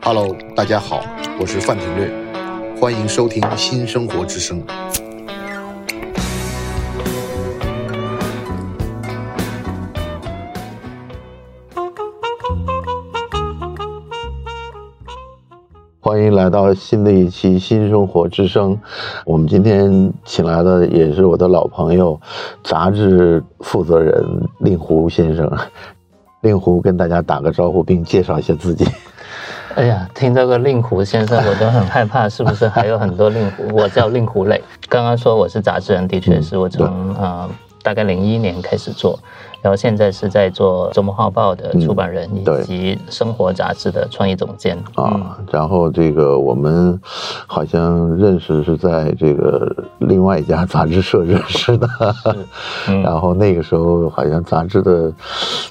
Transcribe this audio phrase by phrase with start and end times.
[0.00, 1.00] Hello，大家好，
[1.40, 2.10] 我是范廷略，
[2.80, 4.62] 欢迎收听新生活之声。
[16.00, 18.76] 欢迎来到新的一期《新生活之声》。
[19.24, 22.20] 我们今天请来的也是我的老朋友，
[22.62, 24.22] 杂志负责人
[24.58, 25.50] 令狐先生。
[26.44, 28.86] 令狐跟大家打个招呼，并介绍一下自己。
[29.74, 33.74] 哎呀，听这个令狐先生，我都很害怕，是不是还有很多令狐？
[33.74, 34.62] 我叫令狐磊。
[34.88, 36.86] 刚刚说我是杂志人，的确是我从
[37.18, 37.48] 呃
[37.82, 39.18] 大概零一年开始做。
[39.64, 45.38] 然后现在是在做《周末画报》的出版人，以及《生活》杂志的创意总监啊。
[45.50, 47.00] 然后这个我们
[47.46, 51.88] 好像认识是在这个另外一家杂志社认识的。
[53.02, 55.10] 然后那个时候好像杂志的，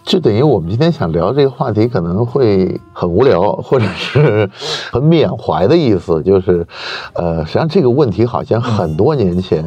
[0.03, 4.50] 就等于我们今天想聊这个话题，可能会很无聊，或者是
[4.91, 6.19] 很缅怀的意思。
[6.23, 6.66] 就是
[7.13, 9.63] 呃，实际上这个问题好像很多年前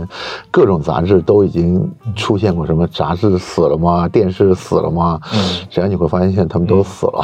[0.51, 4.09] 各种杂志都已经出现过，什么杂志死了吗？
[4.17, 5.21] 电视死了吗？
[5.35, 7.23] 嗯，实际上你会发现，他们都死了。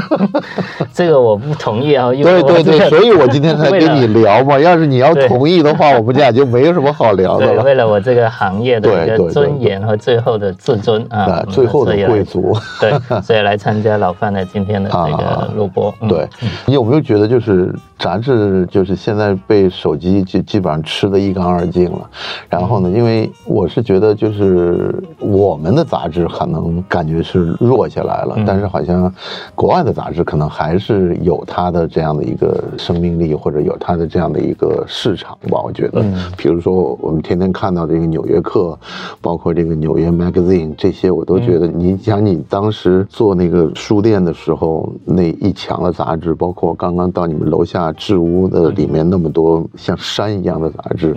[0.92, 2.10] 这个我不同意啊！
[2.10, 4.58] 对对对，所以我今天才跟你聊嘛。
[4.58, 7.62] 要是你要同意的话，我们俩就没有什么好聊的了。
[7.62, 12.54] 为了我这个行业的一个尊严和最后的自尊啊，最后的贵族。
[12.78, 15.94] 对，所以来参加老范的今天的这个录播。
[16.06, 16.28] 对，
[16.66, 17.74] 你有没有觉得，就是
[18.04, 22.10] 杂志，就是现在被手机就基本上吃的一干二净了？
[22.50, 25.82] 然后呢，因为我是觉得，就是我们的。
[25.94, 29.14] 杂志可能感觉是弱下来了，但是好像
[29.54, 35.62] 国外的杂志可能还是有它的这样的一个生命力，或者有它的这样的一个市场吧。
[35.62, 36.02] 我觉得，
[36.36, 38.76] 比如说我们天天看到这个《纽约客》，
[39.20, 51.14] 包括这个《纽约 Magazine》，这些我都觉得，你想你当时做那个书店的时候，那一墙的杂志，包括刚刚到你们楼下置屋的里面那么多像山一样的杂志，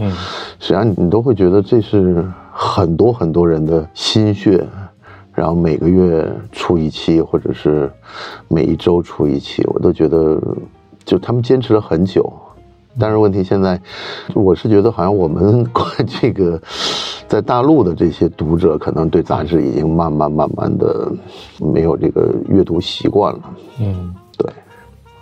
[0.59, 2.25] 实际上你都会觉得这是。
[2.59, 4.65] 很多很多人的心血，
[5.31, 7.87] 然后每个月出一期，或者是
[8.47, 10.41] 每一周出一期，我都觉得，
[11.05, 12.27] 就他们坚持了很久。
[12.99, 13.79] 但是问题现在，
[14.33, 15.63] 我是觉得好像我们
[16.19, 16.59] 这个
[17.27, 21.11] 在大陆的这些读者，可能对杂志已经慢慢慢慢的
[21.59, 23.39] 没有这个阅读习惯了。
[23.79, 24.15] 嗯。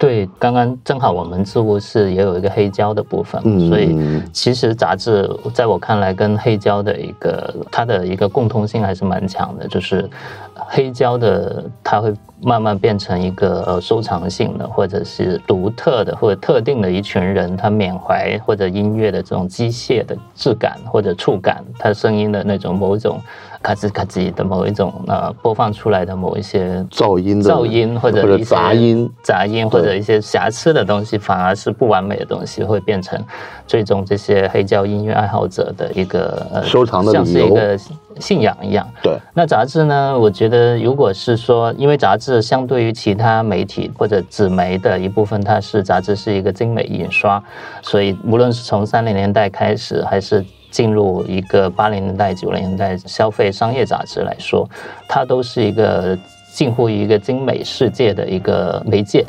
[0.05, 3.97] 对，刚刚正好我们字物室也有一个黑胶的部分，所以
[4.31, 10.07] 其实杂志在我看来跟黑胶的一个它的一个共通性还是蛮强的，就是
[10.53, 23.19] 黑胶的它会慢慢变成一个呃收藏性的，或者是独特的或者特定的一群人他缅怀或者音乐的这种机械的质感或者触感，它声音的那种某种。
[23.65, 33.19] 咔吱咔吱的某一种呃播放出来的某一些噪音噪音或者杂音杂音或者一些瑕疵的东西，反而是不完美的东西，会变成
[33.65, 37.75] 最终这些黑胶音乐爱好者的一个呃收藏的像是一个
[38.19, 38.87] 信仰一样。
[39.01, 40.15] 对，那杂志呢？
[40.19, 47.43] 我觉得如果是说，因为杂志相对于其他媒体或者纸媒的一部分，它是杂志是一个精美印刷，
[47.81, 50.45] 所以无论是从三零年代开始，还是
[50.75, 54.69] 进入一个八零年代、九零年代消费商业杂志来说，
[55.08, 56.19] 它都是一个
[56.52, 59.25] 近乎一个精美世界的一个媒介。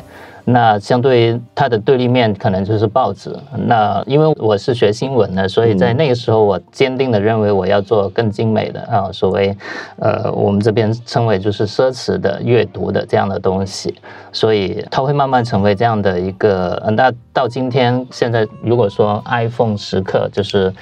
[0.49, 3.35] 那相对于它的对立面，可能就是报纸。
[3.65, 9.53] 那因为我是学新闻的，所以在那个时候，我坚定的认为我要做更精美的啊，所谓
[9.97, 13.93] 呃，我们这边称为就是奢侈的阅读的这样的东西。
[14.31, 16.81] 所以它会慢慢成为这样的一个。
[16.93, 20.73] 那到今天，现在如果说 iPhone 时刻，就是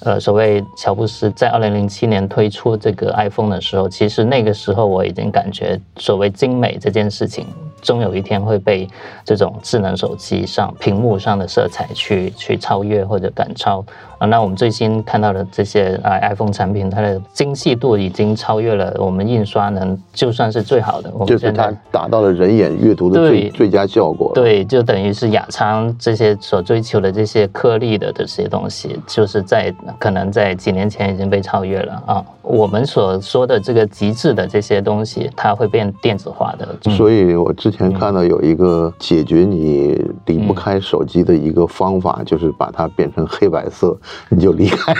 [0.00, 7.46] 呃，所谓乔布斯在二零零七年推出这个 iPhone 的时候，其实那个时候我已经感觉所谓精美这件事情。
[7.84, 8.88] 终有一天会被
[9.24, 13.84] 这种智能手机上屏幕上的色彩去去超越或者赶超。
[14.26, 24.32] 那我们最新看到的这些啊 iPhone 产品，它的精细度已经超越了我们印刷能就算是最好的，就是它达到了人眼阅读的最最佳效果。
[24.34, 32.24] 对，就等于是雅昌这些所追求的这些颗粒的这些东西，就是在可能在几年前已经被超越了啊。
[32.42, 36.90] 我们所说的这个极致的这些东西，它会变电子化的。
[36.90, 43.96] 所以我之前看到有一个解决你离不开手机的一个方法，就是把它变成黑白色。
[44.28, 44.98] 你就离开了，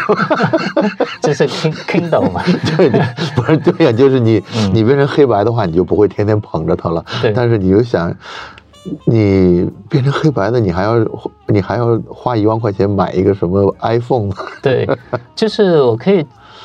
[1.21, 2.43] 这是 Kindle 吗？
[2.77, 3.01] 对对，
[3.35, 7.05] 不是对呀，就是你你变成黑白的话，你就不会天天捧着它了。
[7.23, 8.15] 对，但是你就想，
[9.07, 10.97] 你变成黑白的，你还要
[11.47, 14.31] 你还要花一万块钱买一个什么 iPhone？
[14.63, 14.89] 对，
[15.35, 16.25] 就是我可以。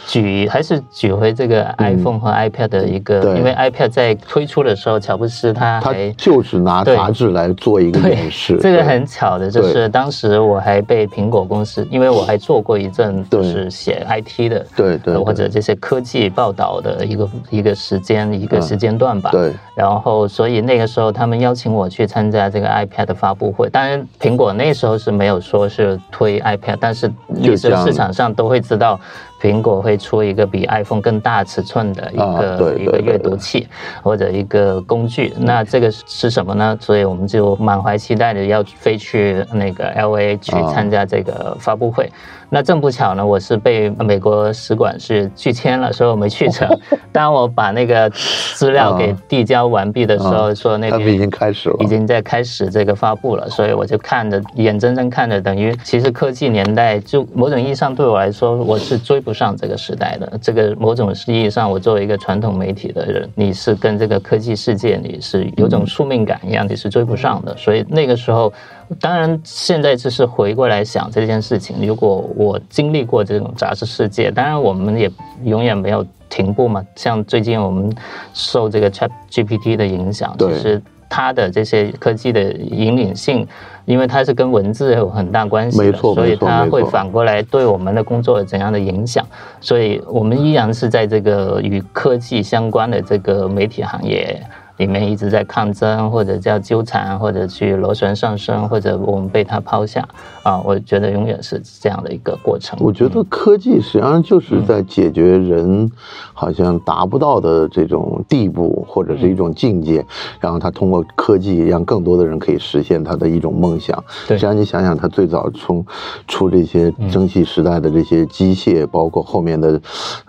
[0.10, 3.38] 举还是举回这个 iPhone 和 iPad 的一个，对。
[3.38, 18.62] 因为 iPad 在推出的时候，乔布斯他他还就是拿杂志来做一个对演示，这个很巧的，就是当时我还被苹果公司，因为我还做过一阵就是写 IT 的，对对或者这些科技报道的一个一个时间一个嗯。
[18.64, 19.30] 时间段吧。
[19.32, 19.54] 对。
[19.76, 23.70] 然后，所以那个时候他们邀请我去参加这个 iPad 的发布会。
[23.70, 29.00] 当然，苹果那时候是没有说是推 iPad，但是那时候市场上都会知道，
[29.42, 33.68] 苹果会出一个比 iPhone 更大尺寸的一啊个、一个阅读器
[34.04, 35.34] 或者一个工具。
[35.38, 36.78] 那这个是什么呢？
[36.80, 42.12] 所以我们就满怀期待的要飞去那个 LA 去啊参加这个发布会。
[42.52, 46.68] 那正不巧呢，我是被美国使馆是拒签了，所以我没去成。
[47.14, 60.40] 当我把那个资料给递交完毕的时候，啊说那他们已经开始了，已经在开始这个发布了，所以我就看着眼睁睁看着，等于其实科技年代就某种意义上对我来说，我是追不不上这个时代的。
[60.42, 67.56] 这个某种意义上，我作为一个传统媒体的人，你是跟这个科技世界你是有种宿命感一样，你是追不上的。
[67.56, 68.52] 所以那个时候。
[69.00, 71.76] 当然，现在只是回过来想这件事情。
[71.86, 75.08] 如果我经历过这种杂志世界，当然我们也
[75.44, 76.84] 永远没有停步嘛。
[76.96, 77.96] 像最近我们
[78.34, 83.46] 受这个 Chat GPT 的影响，其实它的这些科技的引领性，
[83.86, 89.26] 因为它是跟文字有很大关系的，所以它会反过来对我们的工作有怎样的影响。
[89.60, 94.40] 所以我们依然是在这个与科技相关的这个媒体行业。
[94.80, 100.08] 里面一直在抗争，或者叫纠缠，或者去螺旋上升，或者我们被它抛下
[100.42, 100.58] 啊！
[100.64, 102.80] 我觉得永远是这样的一个过程。
[102.82, 105.92] 我觉得科技实际上就是在解决人
[106.34, 110.06] 好像达不到的这种地步，或者是一种境界，
[110.40, 114.02] 然后他通过科技让更多的人可以实现他的一种梦想。
[114.30, 115.86] 对实际上你想想，他最早从
[116.26, 119.78] 出这些蒸汽时代的这些机械，包括后面的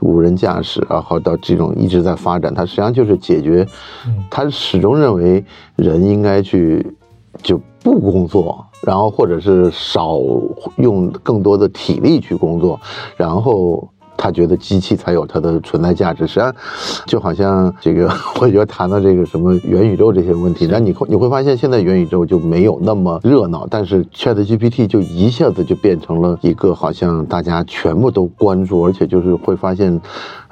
[0.01, 3.65] 无人驾驶，然后到这种一直在发展，它实际上就是解决，
[4.43, 5.45] 他始终认为
[5.77, 6.95] 人应该去
[7.43, 10.19] 就不工作，然后或者是少
[10.79, 12.81] 用更多的体力去工作，
[13.19, 16.27] 然后他觉得机器才有它的存在价值。
[16.27, 16.55] 实际上，
[17.07, 18.11] 就好像这个，
[18.41, 30.01] 我觉得谈到这个什么元宇宙这些问题，那你会你会发现，现在元宇宙就没有那么热闹，但是 Chat GPT 就一下子就变成了一个好像大家全部都关注，而且就是会发现，呃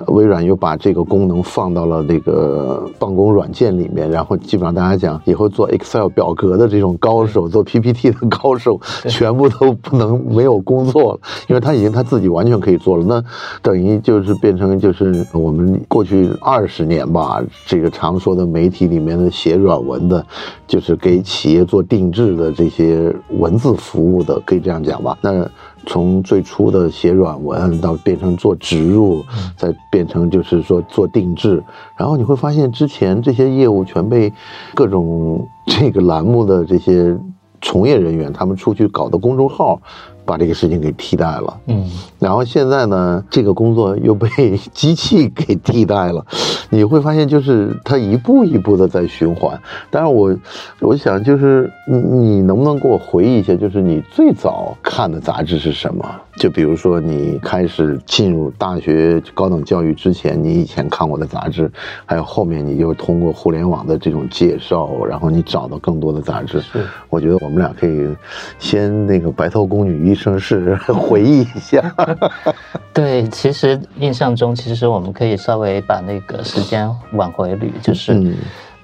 [0.06, 13.05] 微软又把这个功能放到了那个办公软件里面，然后基本上大家讲以后做 Excel 表格的这种高手，做 PPT 的高手，全部都不能没有工作了，因为他已经他自己完全可以做了。
[13.05, 13.23] 那
[13.61, 20.25] 等于就是变成就是我们过去二十年吧，这个常说的媒体里面的写软文的，
[20.67, 25.19] 就是给企业做定制的这些文字服务的，可以这样讲吧？
[25.21, 25.49] 那。
[25.88, 29.25] 从最初的写软文到变成做植入，
[29.56, 31.64] 再变成就是说做定制，
[31.96, 34.31] 然后你会发现之前这些业务全被
[34.75, 37.17] 各种这个栏目的这些
[37.62, 39.81] 从业人员他们出去搞的公众号。
[40.29, 44.29] 把这个事情给替代了，嗯，然后现在呢，这个工作又被
[44.75, 46.23] 机器给替代了，
[46.69, 49.59] 你会发现就是它一步一步的在循环。
[49.91, 50.37] 但是我，
[50.81, 56.05] 我想就是你你能不能给我回忆一下，就是你最早看的杂志是什么？
[56.39, 61.69] 就比如说你开始进入大学高等教育之前，你以前看过的杂志，
[62.05, 66.61] 还有后面你又通过互联网的这种介绍，然后你找到更多的杂志。
[66.61, 68.14] 是，我觉得我们俩可以
[68.59, 71.95] 先那个白头宫女一生是回忆一下。
[72.93, 78.35] 对，其实印象中，其实我们可以稍微把那个时间往回捋，就是嗯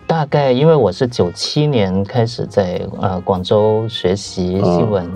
[0.07, 5.11] 大概因为我是九七年开始在呃广州学习新闻，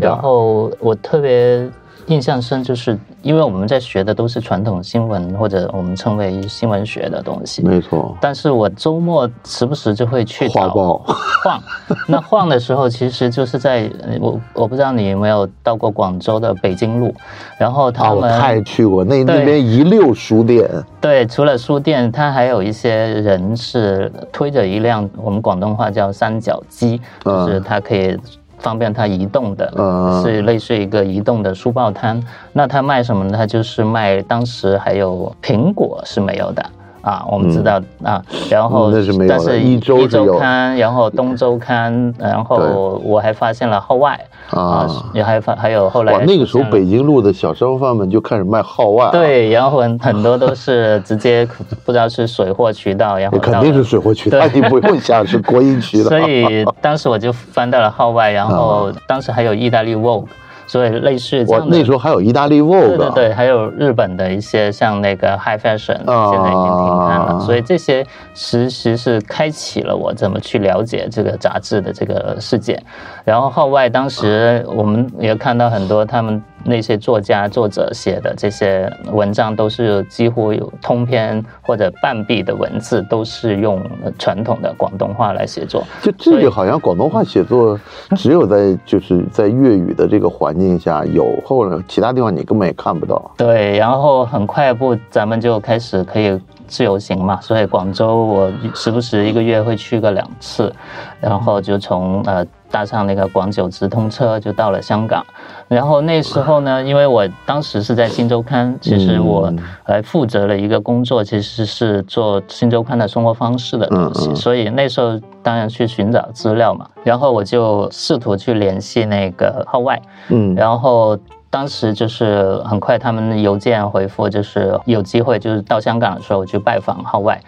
[0.00, 1.68] 然后我特别
[2.06, 10.98] 印象深，就是因为我们在学的都是传统新闻或者我们称为新闻学的东西，没错，但是我周末时不时就会去找画报。
[11.42, 11.62] 晃，
[12.06, 17.14] 那晃的时候其实就是在呃我我不知道你有没有到过广州的北京路，
[17.58, 20.68] 然后啊，他我们、太去过，那那边一溜书店，
[21.00, 28.18] 对，除了书店，它还有一些人是推着一辆我们广东话叫三角机，嗯就是它可以
[28.64, 32.18] 方便它移动的，嗯是类似一个移动的书报摊。
[32.50, 33.36] 那它卖什么呢？
[33.36, 36.64] 它就是卖当时还有苹果是没有的。
[37.04, 44.18] 啊，我们知道、啊，然后嗯那是没有但是一周一周刊，然后东周刊，然后我还发现了号外
[44.50, 44.88] 啊。
[45.12, 51.46] 也还发还有后来哇，那个时候北京路的小商贩们就开始卖号外、啊，，对，然后很很多都是直接
[51.84, 54.60] 不知道是水货渠道，然后肯定是水货渠道，对。
[54.60, 56.08] 你不用想是国营渠道。
[56.10, 58.94] 所以当时我就翻到了号外，然后啊。
[59.06, 60.26] 当时还有意大利 Vogue。
[60.74, 61.64] 所以类似这我。
[61.68, 68.04] 那时候还有意大利 Vogue，对对对，还有日本的一些像那个 High Fashion，、啊现在已经停刊了，所以这些
[68.34, 72.82] 其实是开启了我怎么去了解这个杂志的这个世界。
[73.24, 83.82] 然后号外当时我们也看到很多他们那些作家作者写的这些文章，都是几乎有通篇或者半壁的文字，都是用
[84.18, 85.84] 传统的广东话来写作。
[86.02, 87.78] 就这个好像广东话写作
[88.16, 93.30] 只有在就是在粤语的这个环境下有，后来其他地方你根本也看不到。
[93.36, 96.40] 对，然后很快步咱们就开始可以
[96.74, 100.74] 自由行嘛，所以广州我时不时一个月会去个两次，
[101.20, 105.24] 然后就从呃搭上那个广九直通车就到了香港，
[105.68, 120.02] 然后那时候呢，因为我当时是在《新周刊》，其实我嗯呃负责了一个工作，其实是做《新周刊》的生活方式的东西，所以那时候当然去寻找资料嘛，然后我就试图去联系那个号外。
[120.30, 121.16] 嗯，然后
[121.54, 127.40] 当时就是很快，他们邮件回复就是有机会，就是到香港的时候去拜访号外。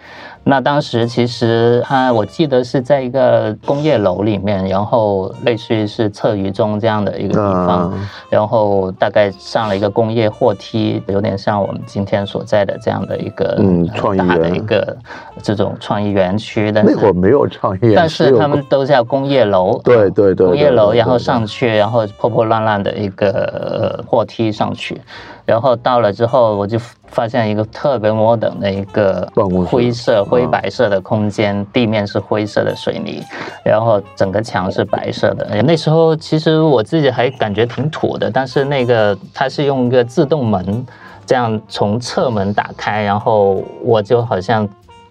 [0.47, 8.09] 那当时其实他我记得是在一个工业楼里面，然后类似于是测鱼中这样的一个地方，啊。
[8.29, 14.97] 然后大概上了一个工业货梯，有点像我们今天所在的这样的一个呃嗯创意大的一个
[15.43, 25.01] 这种创意园区，但是那会儿没有创意，但是他们都叫工业楼， 对对对工业楼，然后上去，然后破破烂烂的一个呃货梯上去，
[25.47, 26.77] 然后到了之后，我就
[27.07, 29.27] 发现一个特别 modern 的一个
[29.65, 33.23] 灰色、灰啊白色的空间，地面是灰色的水泥，
[33.63, 35.63] 然后整个墙是白色的。
[35.63, 40.85] 那时候其实我自己还感觉挺土的，但是那个它是用一个自动门。
[41.25, 44.65] 这样从侧门打开，然后我就好像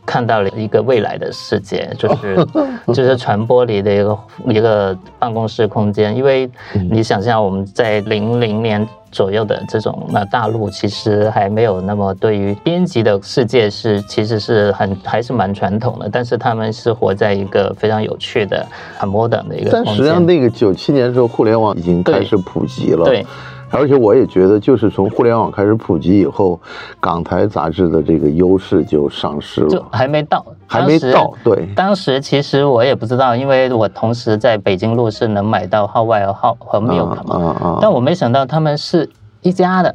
[0.07, 2.47] 看到了一个未来的世界，就是
[2.95, 6.17] 就是传播里的一个一个办公室空间。
[6.17, 6.51] 因为
[6.91, 18.67] 你想象我们在零零年左右的这种那大陆，其实还没有那么对于编辑的世界是其实是很还是蛮传统的，但是他们是活在一个非常有趣的、
[18.99, 23.07] 很 modern 的一个但实际上，那个九七年的时候，互联网已经开始普及了。
[23.07, 23.25] 对，
[23.71, 26.61] 而且我也觉得，就是从互联网开始普及以后，
[27.01, 29.69] 港台杂志的这个优势就丧失了。
[29.69, 31.33] 就了，还没到，还没到。
[31.43, 39.09] 对，当时其实我也不知道，因为我同时在北京路是能买到号外和号和 Milk 啊嘛，啊但我没想到他们是
[39.43, 39.95] 一家的，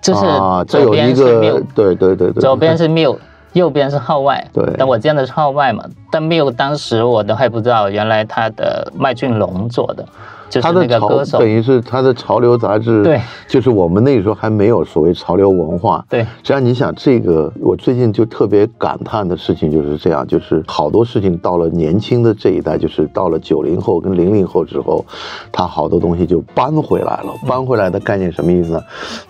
[0.00, 0.26] 就是
[0.66, 3.18] 左边是个 Milk，对对对对，左边是 Milk，
[3.52, 4.44] 右边是号外。
[4.52, 4.64] 对。
[4.76, 10.04] 但我见的是号外嘛，但 Milk 当时我都还不知道，原来他的麦浚龙做的，
[10.52, 11.48] 就是那他的潮个歌手等。
[11.48, 16.04] 于是他的潮流杂志，对，就是我们那时候还没有所谓潮流文化。
[16.10, 25.04] 对，实际上你想，这个我最近就特别感叹的事情就是这样，就是好多事情到了年轻的这一代，就是到了九零后跟零零后之后，
[25.50, 27.32] 他好多东西就搬回来了。
[27.48, 28.80] 搬回来的概念什么意思呢？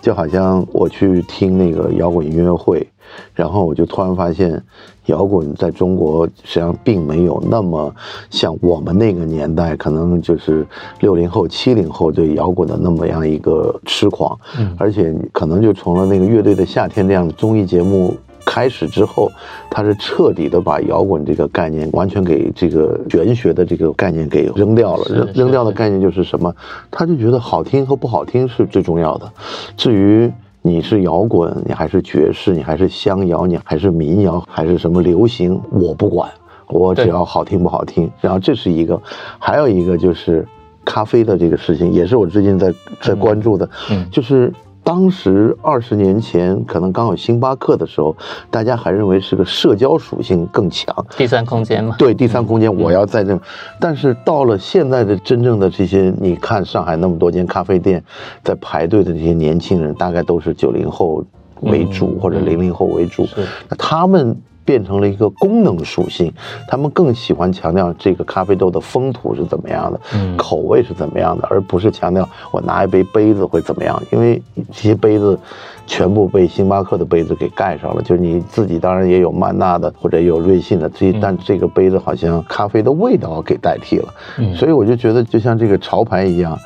[0.01, 2.85] 就好像我去听那个摇滚音乐会，
[3.33, 4.61] 然后我就突然发现，
[5.07, 7.93] 摇滚在中国实际上并没有那么
[8.29, 10.65] 像我们那个年代，可能就是
[10.99, 14.37] 六零后、七零后对摇滚的那么样一个痴狂，
[14.77, 18.15] 而且可能就从了那个乐队的夏天这样的综艺节目。
[18.45, 19.31] 开始之后，
[19.69, 25.05] 他是彻底的把摇滚这个概念完全给这个玄学的这个概念给扔掉了。
[25.05, 26.53] 扔扔掉的概念就是什么？
[26.91, 29.31] 他就觉得好听和不好听是最重要的。
[29.77, 30.29] 至于
[30.65, 36.31] 你是摇滚，你还是爵士，你还是乡谣，你还是民谣，还是什么流行，我不管，
[36.69, 38.09] 我只要好听不好听。
[38.21, 38.99] 然后这是一个，
[39.37, 40.47] 还有一个就是
[40.85, 44.51] 咖啡的这个事情，也是我最近在在关注的，嗯就是。
[44.83, 48.15] 当时二十年前，可能刚有星巴克的时候，
[48.51, 53.39] 大家还认为是个社交属性更强，第三空间嘛，对第三空间，我要在这。
[53.79, 58.03] 但是到了现在的真正的这些，你看上海那么多间咖啡店，
[58.43, 61.23] 在排队的这些年轻人，大概都是九零后
[61.61, 62.19] 为主、嗯。
[62.19, 63.25] 或者零零后为主。
[63.69, 66.31] 那他们变成了一个功能属性，
[66.67, 74.41] 他们更喜欢强调这个咖啡豆的风土是怎么样的，嗯口味是怎么样的，而不是强调我拿一杯杯子会怎么样，因为
[74.71, 75.37] 这些杯子
[75.85, 78.01] 全部被星巴克的杯子给盖上了。
[78.01, 86.57] 就是你自己当然也有曼纳的或者有瑞幸的，这但这个杯子好像咖啡的味道给代替了，嗯所以我就觉得就像这个潮牌一样，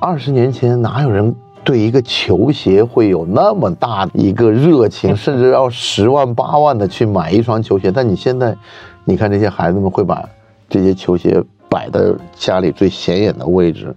[0.00, 1.34] 二十年前哪有人？
[1.66, 7.90] 对一个球鞋会有那么大的一个热情， 甚至要十万八万的去买一双球鞋。
[7.90, 8.56] 但你现在，
[9.04, 10.24] 你看这些孩子们会把
[10.70, 12.00] 这些球鞋摆在
[12.36, 13.92] 家里最显眼的位置，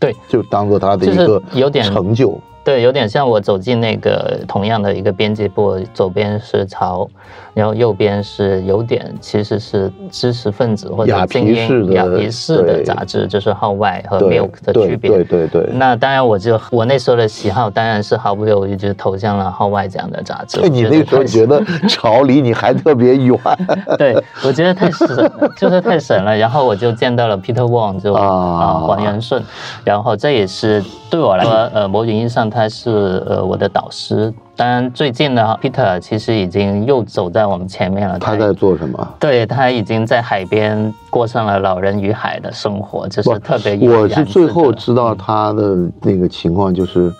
[0.00, 2.40] 对，就当做他的一个有点成就。
[2.64, 7.08] 对，有点像我走进那个同样的一个编辑部，左边是潮，
[7.54, 15.10] 然后右边是有点其实是知识分子或者精英雅皮式的杂志，就是号外和 Milk 的区别。
[15.10, 15.68] 对对对。
[15.72, 20.60] 那当然，我就我那时候的喜好当然是毫不犹豫就投向了号外这样的杂志。
[20.60, 23.36] 对你那时候觉得得潮离你还特别远，
[23.98, 26.36] 对我觉得太神了，就是太神了。
[26.36, 29.42] 然后我就见到了 Peter Wong，就啊啊黄元顺，
[29.84, 34.32] 然后这也是对我来说，呃，某种意义上他是呃我的导师。
[34.54, 38.18] 当然，最近呢，Peter 其实已经又走在我们前面了。
[38.18, 39.14] 他在做什么？
[39.18, 47.10] 对他已经在海边过上了老人与海的生活，就是特别有我是最后知道他的那个情况，就是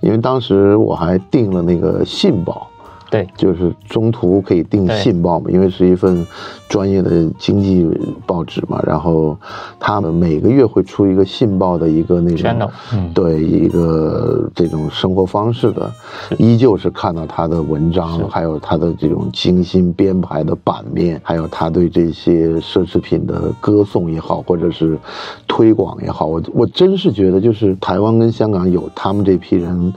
[0.00, 2.66] 因为当时我还订了那个信报。
[3.10, 6.26] 对就是中途可以订信报嘛，因为是一份
[6.68, 7.88] 专业的经济
[8.26, 8.78] 报纸嘛。
[8.86, 9.36] 然后
[9.80, 15.90] 他们每个月会出一个信报的一个那种嗯对一个这种生活方式的，
[16.38, 24.98] 依旧是看到他的文章，还有他的这种精心编排的版面，还有他对这些奢侈品的歌颂也好，或者是
[25.46, 29.94] 推广也好，我我真是觉得就是台湾跟香港有他们这批人。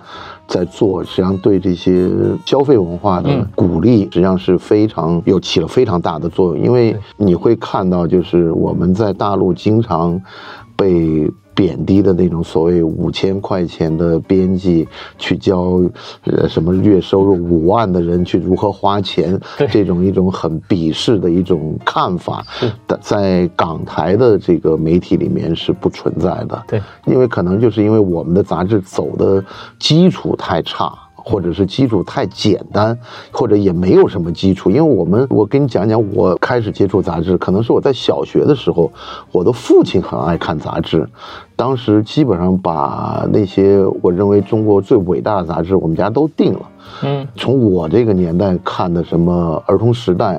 [0.52, 2.10] 在做，实际上对这些
[2.46, 6.66] 消费文化的鼓励，实际上是非常有起了非常大的作用。
[6.66, 10.22] 因为你会看到，就是我们在大陆经常
[10.76, 15.82] 被贬低的那种所谓五千块钱的编辑去教，
[16.24, 19.40] 呃，什么月收入五万的人去如何花钱，
[19.70, 22.46] 这种一种很鄙视的一种看法，
[22.88, 26.64] 的在港台的这个媒体里面是不存在的。
[26.68, 29.44] 对，因为可能就是因为我们的杂志走的
[29.78, 30.94] 基础太差。
[31.24, 32.98] 或者是基础太简单，
[33.32, 34.70] 或者也没有什么基础。
[34.70, 38.92] 因为我们，我跟你讲讲，我开始接触杂志，可能是我在小学的时候，
[39.32, 41.08] 我的父亲很爱看杂志，
[41.56, 46.62] 当时基本上把那些我认为中国最伟大的杂志，我们家都订了。
[47.04, 50.38] 嗯，从我这个年代看的什么《儿童时代》，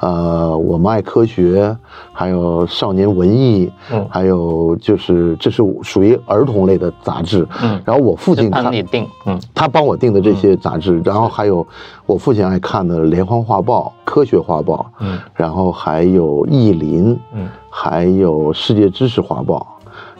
[0.00, 1.76] 呃，我们爱科学，
[2.12, 4.06] 还有少年文艺，嗯。
[4.10, 7.46] 还有就是这是属于儿童类的杂志。
[7.62, 7.80] 嗯。
[7.84, 9.40] 然后我父亲是看帮你定，嗯。
[9.54, 11.66] 他帮我订的这些杂志，然后还有
[12.06, 15.18] 我父亲爱看的《连环画报》《科学画报》，嗯。
[15.34, 17.48] 然后还有《意林》，嗯。
[17.70, 19.66] 还有《世界知识画报》。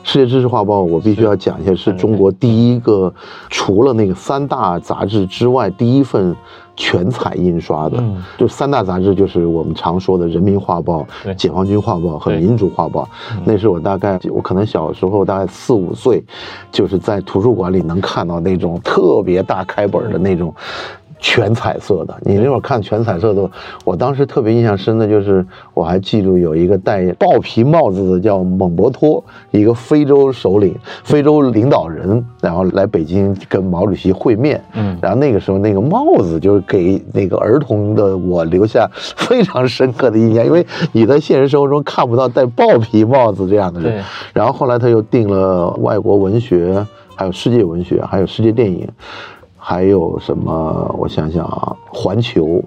[0.04, 3.12] 世界知识画报，我必须要讲一下，是中国第一个
[3.48, 6.34] 除了那个三大杂志之外，第一份
[6.76, 7.98] 全彩印刷的。
[7.98, 13.04] 嗯就三大杂志，就是我们常说的《人民画报》、《解放军画报》和《民主画报》。
[13.44, 16.22] 那是我大概我可能小时候大概四五岁，
[16.70, 20.52] 就是在图书馆里能看到那种特别大开本的那种。
[21.22, 23.48] 全彩色的，你那会儿看全彩色的，
[23.84, 34.62] 我当时特别印象深的就是，我还记住有一个戴豹皮帽子的叫蒙博托，一个非洲首领、非洲领导人，然后来北京跟毛主席会面。
[34.74, 44.02] 嗯然后那个时候那个帽子就是给那个儿童的我留下非常深刻的印象，因为你在现实生活中看不到戴豹皮帽子这样的人对。
[44.34, 48.88] 然后后来他又定了外国文学，还有世界文学，还有世界电影，
[49.64, 50.92] 还有什么？
[50.98, 52.60] 我想想啊，环球，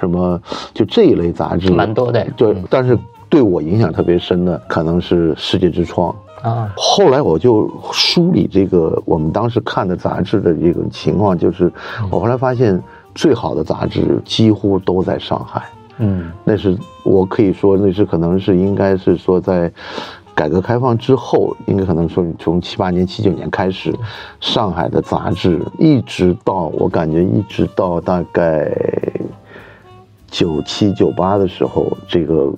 [0.00, 0.40] 什么
[0.72, 6.10] 就这一类杂志，蛮多的对嗯，但是对我影响特别深的，可能是《世界之窗》。
[6.48, 11.70] 啊后来我就梳理这个我们当时看的杂志的这个情况，就是
[12.10, 12.82] 我后来发现，
[13.14, 15.62] 最好的杂志几乎都在上海。
[16.00, 19.70] 嗯那是我可以说，那是可能是应该是说在
[20.38, 23.92] 改革开放之后，应该可能说从七八年、七九年开始，
[24.38, 28.72] 上海的杂志一直到我感觉一直到大概
[30.28, 32.52] 九七九八的时候，这个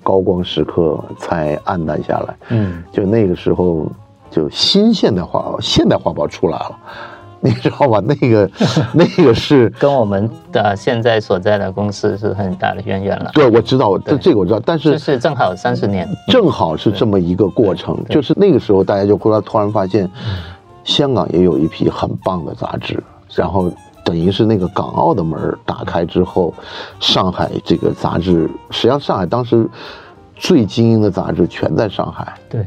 [0.00, 2.36] 高光时刻才暗淡下来。
[2.50, 3.90] 嗯就那个时候，
[4.30, 6.78] 就新现代化现代化报出来了，
[7.44, 8.00] 你知道吧？
[8.06, 8.50] 那个
[8.92, 9.68] 那个是。
[9.80, 20.08] 跟我们的现在所在的公司是很大的渊源了，对，我知道，这这个我知道，但是就是正好三十年， 正好是这么一个过程，就是那个时候大家就忽然突然发现，
[20.84, 23.02] 香港也有一批很棒的杂志，
[23.34, 23.72] 然后
[24.04, 26.54] 等于是那个港澳的门打开之后，
[27.00, 29.68] 上海这个杂志，实际上上海当时
[30.36, 32.64] 最精英的杂志全在上海，对。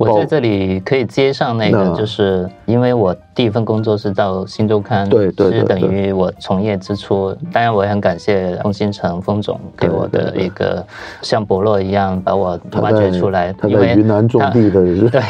[0.00, 7.36] 我在这里可以接上那个，就是因为我第一份工作是到《新周刊》，对对对是等于我从业之初。
[7.52, 10.82] 当然，我也很感谢封新城封总给我的一个
[11.20, 15.20] 像伯乐一样把我挖掘出来，因为云南种地的人， 对，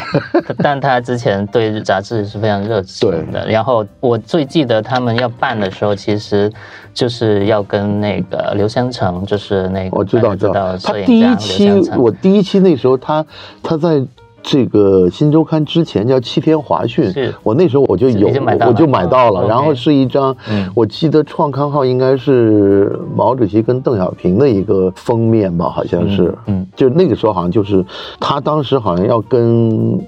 [0.59, 3.45] 但他之前对杂志是非常热情的。
[3.49, 6.49] 然后我最记得他们要办的时候，其实
[6.93, 10.77] 就是要跟那个刘湘成，就是那个我知道，知道。
[10.77, 13.25] 他摄影第一家期刘香成，我第一期那时候他
[13.61, 14.01] 他在
[14.43, 18.41] 这个新周刊之前叫七天华讯是，我那时候我就有我就
[18.87, 27.85] 买到了，哦然后是一张嗯，我记得创刊号应该是毛主席跟邓小平的一个封面吧，好像是，嗯嗯就那个时候好像就是
[28.19, 29.99] 他当时好像要跟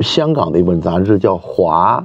[0.00, 2.04] 香港的一本杂志叫华。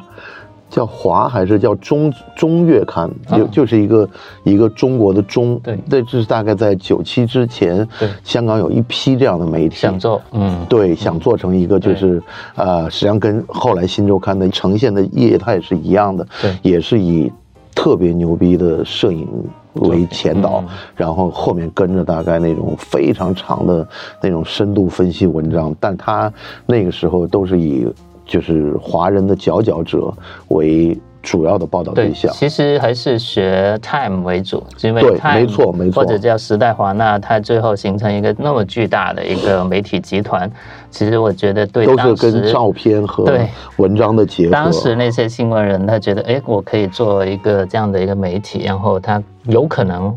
[0.73, 3.49] 叫华还是叫中中月刊，就啊。
[3.51, 4.09] 就是一个
[4.43, 5.77] 一个中国的中，对。
[5.87, 8.09] 这这是大概在九七之前，对。
[8.23, 12.19] 香港有一批这样的媒体，想做，嗯，对，想做成一个就是
[12.55, 16.57] 呃，实际上跟后来新周刊的呈现的业态是一样的，对。
[16.63, 17.31] 也是以
[17.75, 19.27] 特别牛逼的摄影
[19.73, 23.87] 为前导嗯，然后后面跟着大概那种非常长的
[24.19, 26.33] 那种深度分析文章，但他
[26.65, 27.87] 那个时候都是以
[28.33, 30.11] 就是华人的佼佼者
[30.47, 32.33] 为主要的报道对，对象。
[32.33, 40.51] 其实还是学 Time 为主，因为没错没错或者叫时代华纳，它最后形成一个那么巨大的一个媒体集团，
[40.89, 44.51] 其实我觉得对都当时是跟照片和对文章的结合。
[44.51, 50.11] 当时那些新闻人，他觉得，哎，我可以做一个这样的一个媒体，然后他有可能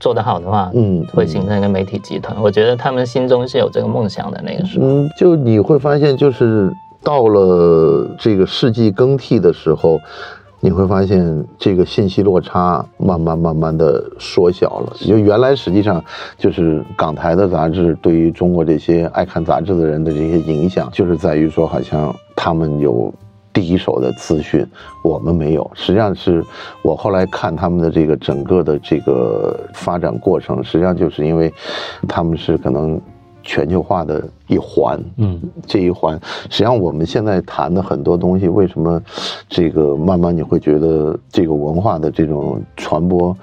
[0.00, 2.36] 做得好的话，嗯会形成一个媒体集团。
[2.42, 4.42] 我觉得他们心中是有这个梦想的。
[4.44, 6.70] 那个时候，嗯，就你会发现，就是
[7.02, 9.98] 到了这个世纪更替的时候，
[10.60, 14.92] 你会发现这个信息落差慢慢慢慢的缩小了。
[14.98, 16.02] 就原来实际上
[16.36, 23.12] 就是港台的杂志对于中国这些爱看杂志的人的这些影响，就是在于说，好像他们有。
[23.52, 24.64] 第一手的资讯，
[25.02, 25.70] 我们没有。
[25.74, 26.42] 实际上是
[26.82, 31.52] 我后来看他们的这个整个的这个发展过程，实际上就是因为
[32.06, 32.98] 他们是可能
[33.50, 36.16] 全球化的一环，嗯，这一环，
[36.48, 39.02] 实际上我们现在谈的很多东西，为什么
[39.48, 43.36] 这个慢慢你会觉得这个文化的这种传播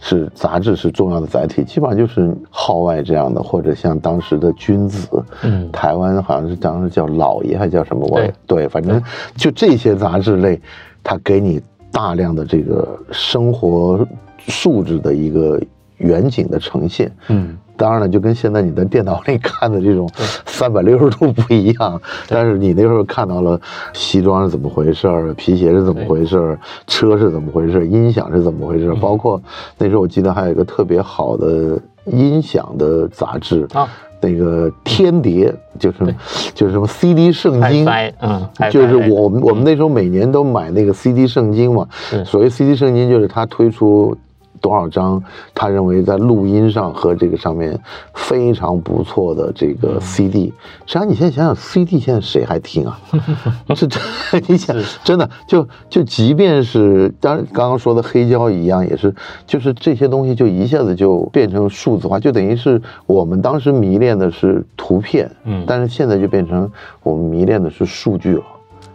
[0.00, 5.08] 是杂志是重要的载体，基本上就是号外这样的，或者像当时的君子，
[5.42, 5.68] 嗯。
[5.72, 9.02] 台湾好像是当时叫老爷还叫什么我也对对，反正
[9.34, 10.60] 就这些杂志类，
[11.02, 14.06] 它给你大量的这个生活
[14.38, 15.60] 素质的一个
[15.96, 20.10] 远景的呈现，嗯，当然了，就跟现在你在电脑里看的这种
[20.44, 23.58] 三百六十度不一样，但是你那时候看到了
[23.94, 29.40] 西装是怎么回事儿，皮鞋是怎么回事儿，车是怎么回事儿，音响是怎么回事儿，包括
[29.78, 33.88] 那时候我记得还有一个特别好的音响的杂志啊，
[34.20, 36.14] 那个天碟，就是
[36.52, 37.86] 就是什么 CD 圣经。
[38.20, 44.16] 嗯，就是我们我们那时候每年都买那个 CD 圣经嘛，是所谓 CD 圣经就是它推出
[44.60, 45.22] 多少张，
[45.54, 47.78] 他认为在录音上和这个上面
[48.14, 50.52] 非常不错的这嗯个 CD。
[50.86, 53.00] 实际上你现在想想，CD 现在谁还听啊？
[53.74, 54.00] 是真，
[54.46, 59.14] 你想真的就就即便是当然刚刚说的黑胶一样，也是
[59.46, 66.70] 就是这些东西就一下子就变成数字化，就等于是我们当时迷恋的是图片，嗯但是现在就变成
[67.02, 68.42] 我们迷恋的是数据了。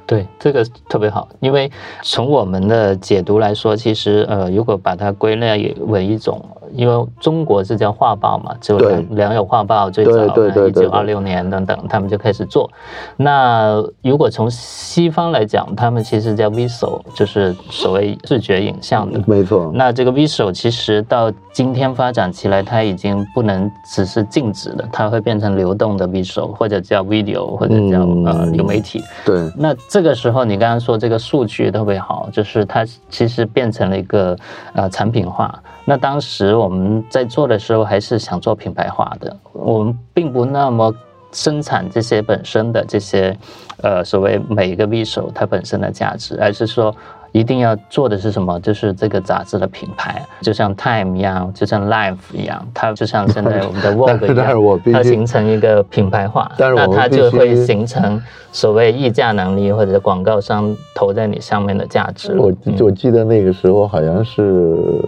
[0.05, 12.69] 对，这个特别好，因为从我们的解读来说，其实呃，如果把它归类为一种，因为中国是叫画报嘛，就对良良友画报最早对对对对一九二六年等等，他们就开始做。
[13.17, 19.19] 那如果从西方来讲，他们其实叫 visual，就是所谓视觉影像的。
[19.25, 29.03] 没错，那这个 visual 其实到今天发展起来，它已经不能只是静止的，它会变成流动的 visual，或者叫 video，或者叫、嗯呃流媒体。
[29.25, 34.35] 对，那这个时候，你刚刚说这个数据特别好，就是它其实变成了一个
[34.73, 35.61] 呃产品化。
[35.85, 40.93] 那当时我们在做的时候，还是想做品牌化的，我们并不那么
[41.31, 43.35] 生产这些本身的这些
[43.81, 46.93] 呃所谓每一个 visual 它本身的价值，而是说。
[47.35, 48.59] 一定要做的是什么？
[48.59, 62.37] 就是这个杂志的品牌，就像 Time 一样，就像 Life 一样，它就像现在我们的 Vogue 一样它形成一个品牌化， 但是我那它就会形成所谓议价能力或者广告商投在你上面的价值。
[62.37, 65.01] 我嗯我记得那个时候好像是，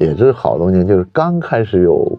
[0.00, 2.18] 也是好多年，就是刚开始有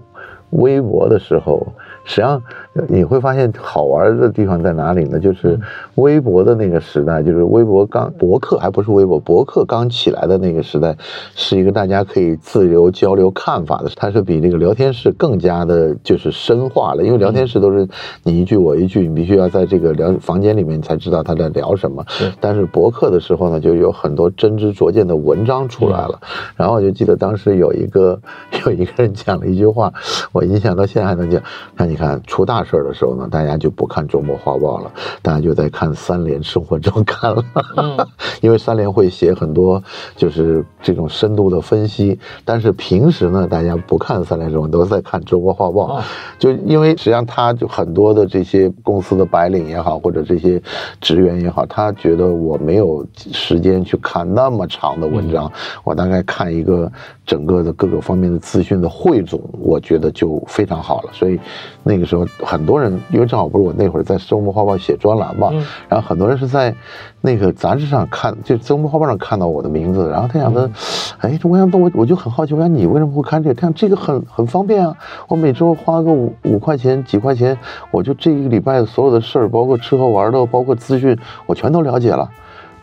[0.52, 1.66] 微博的时候，
[2.04, 2.42] 实际上
[2.90, 5.20] 你会发现好玩的地方在哪里呢？
[5.20, 5.60] 就是
[5.96, 10.98] 微博的那个时代，就是微博刚博客还不是微博，博客刚起来的那个时代，
[11.36, 17.88] 是一个大家可以自由交流看法的，它是比那个聊天室更加的就是深化了，因为聊天室都是
[18.24, 22.04] 你一句我一句，你必须要在这个聊房间里面才知道他在聊什么。
[22.40, 26.20] 但是博客的时候呢，就有很多真知灼见的文章出来了。
[26.56, 28.20] 然后我就记得当时有一个
[28.66, 29.94] 有一个人讲了一句话，
[30.32, 31.40] 我印象到现在还能讲。
[31.78, 34.90] 那你看出大大事儿的时候呢，大家就不看周末画报了，
[35.22, 37.44] 大家就在看三联生活周刊了。
[37.76, 38.08] 嗯
[38.40, 39.84] 因为三联会写很多
[40.16, 45.98] 就是这种深度的分析，但是平时呢，大家不看三联生活，都在看周末画报。
[45.98, 46.04] 哦
[46.40, 50.62] 就因为实际上他就很多的这些公司的白领也好，或者这些
[51.02, 55.52] 职员也好，他觉得我没有时间去看那么长的文章，
[55.84, 56.90] 我大概看一个
[57.26, 61.10] 整个的各个方面的资讯的汇总，我觉得就非常好了。
[61.14, 61.40] 所以
[61.82, 66.74] 那个时候很多人，因为正好不是我那会儿在周末画报写专栏嘛，嗯然后很多人是在
[67.20, 70.70] 那个杂志上看，就周末画报上看到我的名字，然后他想的，
[71.18, 73.56] 哎，我想我我就很好奇，我想你为什么会看这个？
[73.56, 74.96] 他想这个很很方便啊，
[75.28, 77.58] 我每周花个五五块钱几块钱，
[77.90, 82.30] 我就这一个礼拜所有的事儿，包括吃喝玩乐，包括资讯，我全都了解了。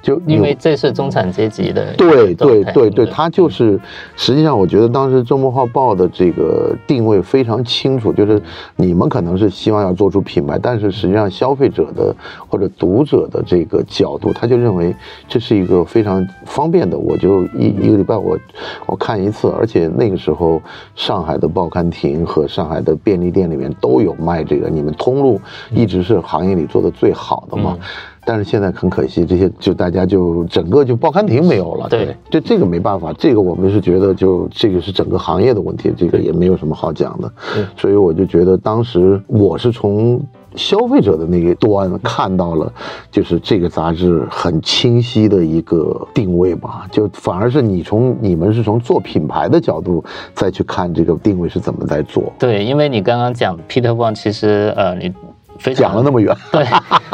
[0.03, 3.79] 就因为这是中产阶级的对对对对，嗯它就是，
[4.17, 8.41] 实际上我觉得当时《周末画报》的这个定位非常清楚，就是
[8.77, 12.15] 你们可能是希望要做出品牌，但是实际上消费者的
[12.49, 14.95] 或者读者的这个角度，他就认为
[15.29, 18.39] 这是一个非常方便的，我就一一个礼拜我
[18.87, 20.63] 我看一次，而且那个时候
[20.95, 27.77] 上海的报刊亭和上海的便利店里面都有卖这个，你们通路一直是行业里做的最好的嘛。
[27.79, 27.87] 嗯
[28.24, 31.88] 但是现在很可惜，这些就大家就整个就报刊亭没有了。
[31.88, 37.33] 对，这这个没办法，这个我们是觉得就这个是整个行业的问题，这个也没有什么好讲的。
[37.76, 40.20] 所以我就觉得当时我是从。
[40.56, 42.72] 消费者的那个端看到了，
[43.09, 50.02] 就是这个杂志很清晰的一个定位吧，就反而是你从你们是从做品牌的角度
[50.35, 55.14] 再去看这个定位是怎么在做，对，因为你刚刚讲 Peter Wang，其实呃，你
[55.61, 56.66] 非常讲了那么远， 对，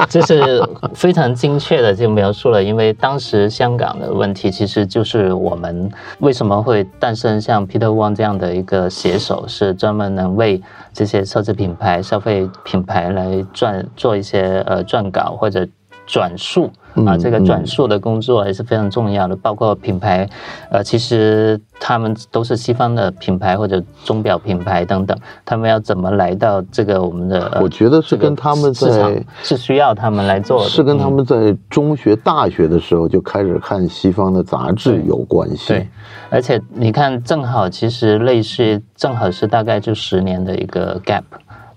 [0.08, 0.62] 就是
[0.94, 15.66] 非常精确的就描述了，因为当时香港的问题，其实就是我们为什么会诞生像 Peter Wang 这样的一个写手，是专门能为这些奢侈品牌、消费品牌来撰做一些呃撰稿或者
[16.06, 16.70] 转述。
[17.04, 20.26] 啊，嗯这个转述的工作还是非常重要的，包括品牌，
[20.70, 25.14] 呃，其实他们都是西方的品牌或者钟表品牌等等，
[25.44, 27.46] 他们要怎么来到这个我们的？
[27.48, 35.74] 呃我觉得是跟他们在是需要他们来做的，是跟他嗯们在中学、大学的时候就开始看西方的杂志有关系。
[35.74, 35.86] 对，
[36.30, 41.24] 而且你看，正好其实类似，正好是大概就十年的一个 gap，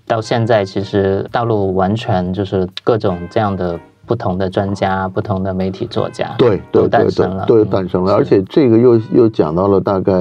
[0.06, 3.78] 到现在其实大陆完全就是各种这样的
[4.10, 8.12] 不同的专家、不同的媒体作家，对对都诞对生了，对，诞生了。
[8.12, 10.12] 而且这个又又讲到了大概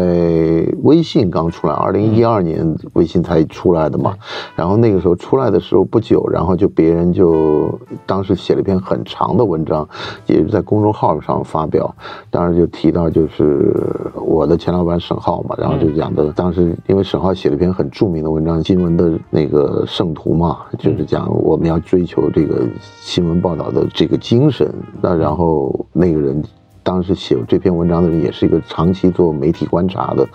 [0.83, 4.13] 微信刚出来，二零一二年微信才出来的嘛。
[4.55, 9.89] 然后那个时候出来的时候不久，然后就别人就当时写了一篇很长的文章，
[10.27, 11.91] 也是在公众号上发表，
[12.29, 13.73] 当时就提到就是
[14.13, 22.61] 我的前老板沈浩嘛，然后就讲的当时因为沈浩写了一篇很著名的文章，新闻的那个圣徒嘛，就是讲我们要追求这个
[22.99, 24.73] 新闻报道的这个精神。
[25.01, 26.43] 那然后那个人。
[26.81, 30.27] 当时写这篇文章的人也是一个长期做媒体观察的，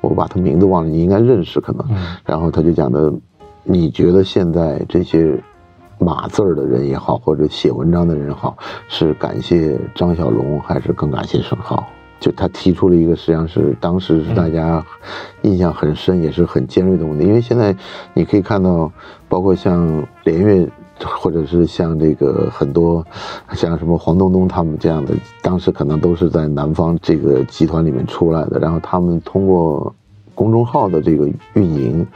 [0.00, 1.86] 我把他名字忘了，你应该认识可能。
[2.24, 3.12] 然后他就讲的，
[3.62, 5.38] 你觉得现在这些
[6.00, 8.56] 码字儿的人也好，或者写文章的人也好，
[8.88, 11.86] 是感谢张小龙，还是更感谢沈浩？
[12.18, 14.84] 就他提出了一个，实际上是当时是大家
[15.42, 17.24] 印象很深，也是很尖锐的问题。
[17.24, 17.76] 因为现在
[18.14, 18.90] 你可以看到，
[19.28, 20.68] 包括像连岳，
[21.08, 23.04] 或者是像这个很多
[23.52, 29.94] 像什么黄东东他们这样的，当时可能都是在南方这个集团里面出来的，然后他们通过
[30.34, 32.06] 公众号的这个运营，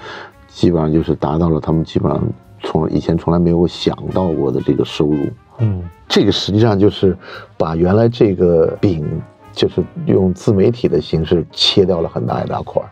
[0.48, 2.22] 基本上就是达到了他们基本上
[2.62, 5.18] 从以前从来没有想到过的这个收入。
[5.58, 7.16] 嗯这个实际上就是
[7.56, 9.06] 把原来这个饼，
[9.52, 12.88] 就是用自媒体的形式切掉了很大一大块儿。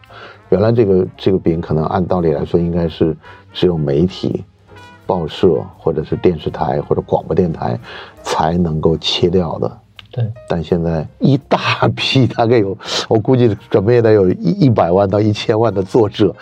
[0.48, 3.16] 原来这个这个饼可能按道理来说应该是
[3.52, 4.44] 只有媒体、
[5.12, 7.78] 报社或者是电视台或者广播电台
[8.22, 9.70] 才能够切掉的。
[10.10, 12.74] 对，但现在一大批，大概有，
[13.08, 16.34] 我估计怎么也得有一一百万到一千万的作者，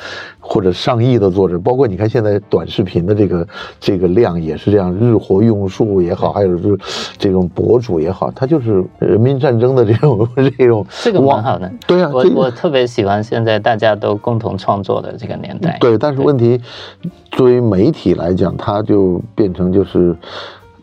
[0.52, 3.46] 或者上亿的作者，包括你看现在短视频的这个
[3.78, 6.78] 这个量也是这样，日活用数也好，还有就是
[7.16, 11.70] 这种博主也好，他就是人民战争的这种 这种，这个蛮好的。
[11.86, 15.78] 对啊，我我特别喜欢现在大家都共同创作的这个年代。
[15.80, 16.60] 对，但是问题，
[17.30, 20.16] 作为媒体来讲，它就变成就是。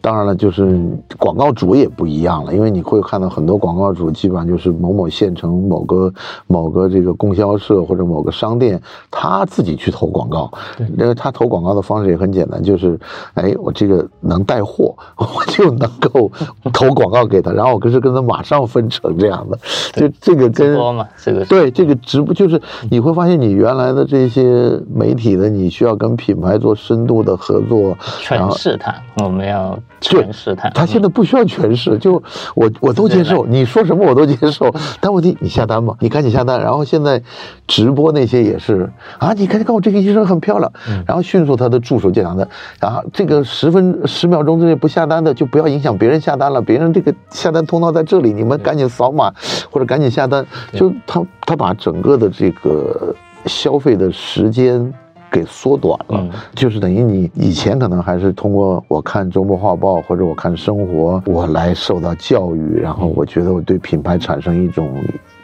[0.08, 0.80] 当然了，就是
[1.20, 6.14] 广告主也不一样了，因为你会看到很多广告主基本上就是某某县城某个
[6.48, 10.50] 某个这个供销社或者某个商店，他自己去投广告，
[10.98, 12.98] 因为他投广告的方式也很简单，就是
[13.34, 16.32] 哎，我这个能带货，我就能够
[16.72, 19.60] 投广告给他，然后我可是跟他马上分成这样的，
[19.92, 30.70] 就这个跟多嘛，这个对这个直播就是你会发现你原来的这些媒体的，你需要跟品牌做深度的合作，诠释它，我们要诠释它。
[30.70, 32.22] 他现在不需要诠释，就
[32.56, 34.74] 我我都接受，你说什么我都接受。
[35.00, 36.60] 但问题你下单吧，你赶紧下单。
[36.62, 37.22] 然后现在
[37.68, 40.72] 直播那些也是啊，你看看我这个医生很漂亮，
[41.06, 42.48] 然后迅速他的助手就讲的
[42.80, 49.34] 啊，这个十分十秒钟之内不下单的就不要影响别人下单了，别人这个下单通道在这里，你们赶紧扫码
[49.72, 50.46] 或者赶紧下单。
[50.74, 54.94] 就他他把整个的这个消费的时间。
[55.38, 64.92] 给缩短了，就是等于你以前可能还是通过我看周末画报或者我看生活，我来受到教育，然后我觉得我对品牌产生一种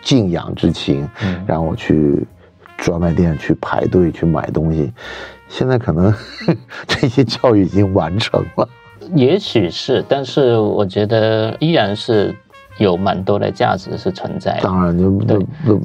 [0.02, 1.08] 敬仰之情，
[1.46, 2.26] 然后我去
[2.78, 4.92] 专卖店去排队去买东西。
[5.48, 6.12] 现在可能
[6.88, 8.68] 这些教育已经完成了，
[9.14, 12.36] 也许是，但是我觉得依然是。
[12.80, 15.40] 有蛮多的价值是存在的，当然就对，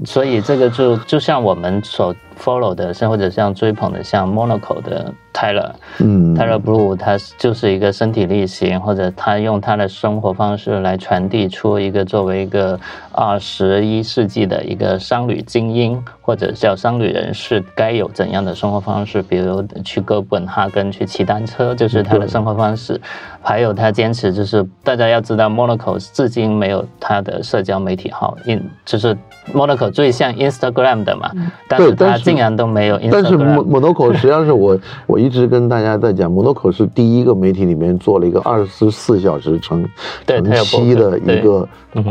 [0.07, 12.79] 所以这个就就像我们所 follow 的，像或者像追捧的，像 Monaco 的 Tyler，嗯，Tyler Blue，他就是一个身体力行，或者他用他的生活方式来传递出一个作为一个
[13.13, 23.01] 二十一世纪的一个商旅精英或者叫商旅人士该有怎样的生活方式，比如去哥本哈根去骑单车，就是他的生活方式。
[23.41, 29.17] 还有他坚持，就是大家要知道，Monaco 至今没有他的社交媒体号，因就是
[29.55, 31.31] Monaco 最像 Instagram 的嘛，
[31.67, 33.01] 但是他竟然都没有。
[33.11, 39.89] 但是 Monaco 实际上是我 我一直跟大家在讲，Monaco 是第一个媒体里面做了一个二十四小时成
[40.27, 41.69] 成期的一个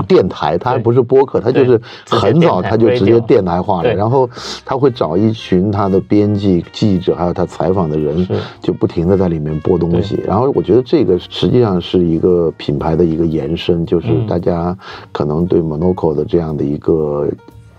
[0.07, 4.29] 电台，它还不是播客，它就是很早它就直接电台化了，然后
[4.65, 8.27] 他会找一群他的编辑、记者，还有他采访的人，
[8.61, 11.17] 就不停的在里面播东西，然后我觉得这个。
[11.29, 14.75] 实际上是一个品牌的一个延伸，就是大家
[15.11, 17.27] 可能对 Monaco 的这样的一个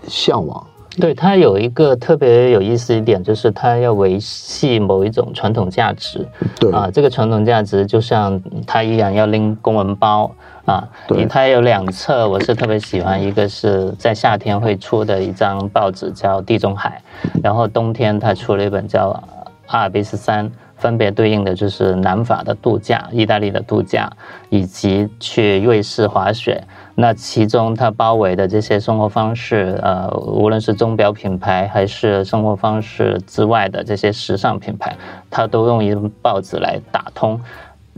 [0.07, 0.65] 向往。
[0.99, 6.27] 对它有一个特别有意思一点，就是它要维系某一种传统价值。
[6.59, 10.29] 对啊，这个传统价值就像它一样要拎公文包
[10.65, 10.87] 啊。
[11.07, 17.01] 对，它有两侧，我是特别喜欢，一个是在夏天会出的一张报纸叫《地中海》，
[17.43, 19.11] 然后冬天它出了一本叫
[19.67, 20.47] 《阿尔卑斯山》。
[20.79, 24.09] 分别对应的就是南法的度假、意大利的度假，
[24.49, 26.63] 以及去瑞士滑雪。
[26.95, 34.97] 那其中它包围的这些生活方式，呃，无论是钟表品牌还是生活方式之外的这些时尚品牌，
[35.29, 37.39] 它都用一份报纸来打通。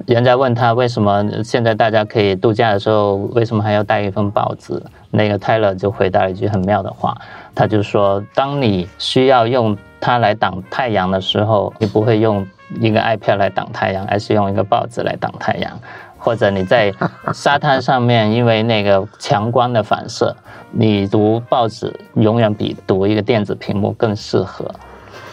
[0.07, 4.81] 人家问他为什么现在大家可以度假的时候，为什么还要带一份报纸？
[5.09, 7.15] 那个泰勒就回答了一句很妙的话，
[7.53, 12.45] 他就说：当你需要用它来挡太阳的时候，你不会用。
[12.79, 15.79] 一个 iPad 来挡太阳，还是用一个报纸来挡太阳？
[16.17, 16.93] 或者你在
[17.33, 20.35] 沙滩上面，因为那个强光的反射，
[20.71, 24.69] 你读报纸永远比读一个电子屏幕更适合。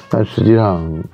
[0.09, 1.05] 但实际上，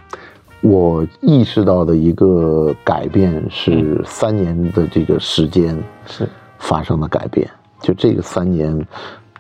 [0.61, 8.81] 我意识到的一个改变是三年的这个时间是发生的改变，就这个三年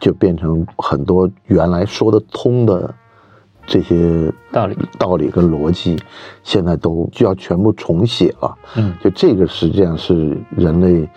[0.01, 2.92] 就变成很多原来说得通的。
[3.66, 5.96] 这些道理、道理跟逻辑，
[6.42, 8.55] 现在都就要全部重写了。
[8.77, 11.09] 嗯，就这个实际上是人类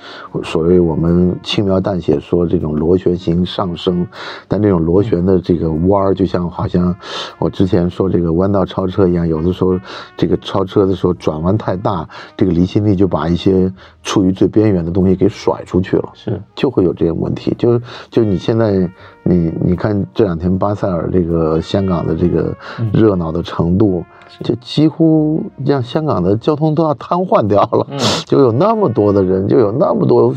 [0.43, 4.07] 所谓我们轻描淡写说这种螺旋形上升，
[4.47, 6.95] 但这种螺旋的这个弯儿，就像好像
[7.37, 9.79] 我之前说这个弯道超车一样，有的时候
[10.15, 13.71] 这个超车的时候转弯太大，这个离心力就把一些
[14.03, 17.53] 处于最边缘的东西给甩出去了，是就会有这些问题。
[17.57, 18.89] 就是就你现在。
[19.27, 22.55] 你你看这两天巴塞尔这个香港的这个
[22.93, 24.03] 热闹的程度，
[24.41, 27.85] 就几乎让香港的交通都要瘫痪掉了。
[28.25, 30.33] 就有那么多的人，就有那么多，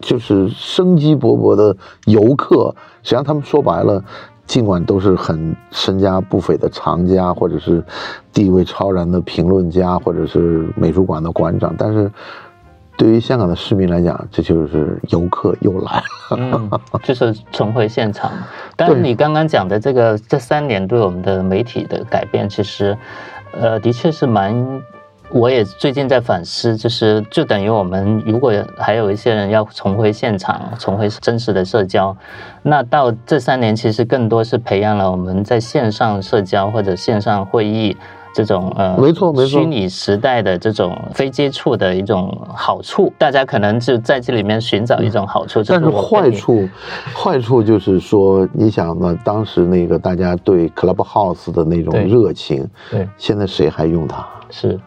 [0.00, 2.74] 就是生机勃勃的游客。
[3.02, 4.02] 实际上，他们说白了，
[4.46, 7.82] 尽管都是很身家不菲的藏家，或者是
[8.32, 12.10] 地位超然的评论家，或者是美术馆的馆长，但是。
[12.96, 18.32] 对于香港的市民来讲，这就是游客又来了， 就是重回现场。
[18.76, 22.96] 但是你刚刚讲的这个这三年对我们的媒体的改变，其实，
[23.52, 24.82] 呃，的确是蛮。
[25.30, 32.16] 我也最近在反思，就是就等于我们如果还有一些人要重回现场，重回真实的社交，
[32.62, 37.96] 那到这三年其实更多是培养了我们在线上社交或者线上会议。
[38.34, 45.62] 这种呃，没错没错虚拟时代的这种非接触的一种好处，大家可能就在这里面寻找一种好处。
[45.62, 46.68] 但是坏处，
[47.14, 54.26] 坏处就是说，你想呢，当时那个大家对 Clubhouse 的那种热情，对现在谁还用它？
[54.50, 54.78] 是。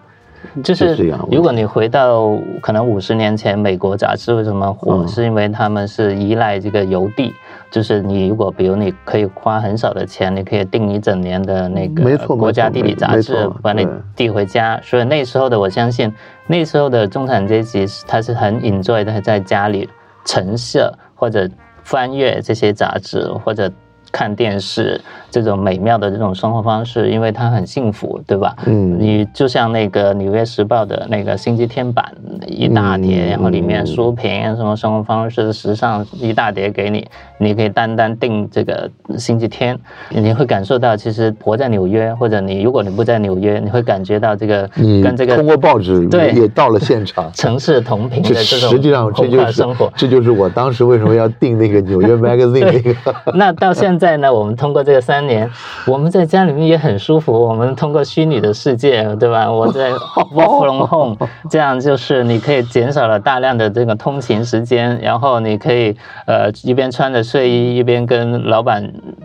[0.63, 2.31] 就就是如果你回到
[2.61, 7.33] 可能五十年前，美国杂志为什么火，嗯是因为他们是依赖这个邮递。
[7.69, 14.79] 就是你如果比如你可以花很少的钱，你可以订一整年的那个国家地理杂志，把你递回家。
[14.83, 16.13] 所以那时候的我相信，
[16.47, 19.89] 那时候的中产阶级是他是很 enjoy 的在家里
[20.25, 21.49] 陈设或者
[21.83, 23.71] 翻阅这些杂志或者。
[24.09, 24.99] 看电视
[25.41, 28.55] 这种美妙的这种生活方式，因为他很幸福，对吧？
[28.65, 32.05] 嗯你就像那个《纽约时报》的那个星期天版
[32.47, 37.07] 一大叠，嗯然后里面书评什么生活方式、时尚一大叠给你，
[37.39, 39.77] 你可以单单订这个星期天，
[40.09, 44.67] 你会感受到其实活在纽约，或者你如果你不在纽约，你会感觉到这个
[45.03, 47.31] 跟这个通过报纸对也到了现场。
[47.33, 49.91] 城市同频的这这种实际上这就是生活。
[49.95, 52.95] 这就是我当时为什么要订那个纽约 Magazine 那个。
[53.35, 55.49] 那到现在呢，我们通过这个三年，
[55.85, 57.31] 我们在家里面也很舒服。
[57.31, 59.51] 我们通过虚拟的世界，对吧？
[59.51, 59.91] 我在
[60.33, 61.17] work from home，
[61.49, 68.81] 这样就是你可以减少了大量的这个通勤时间，然后你可以呃一边穿着睡衣，一边跟老板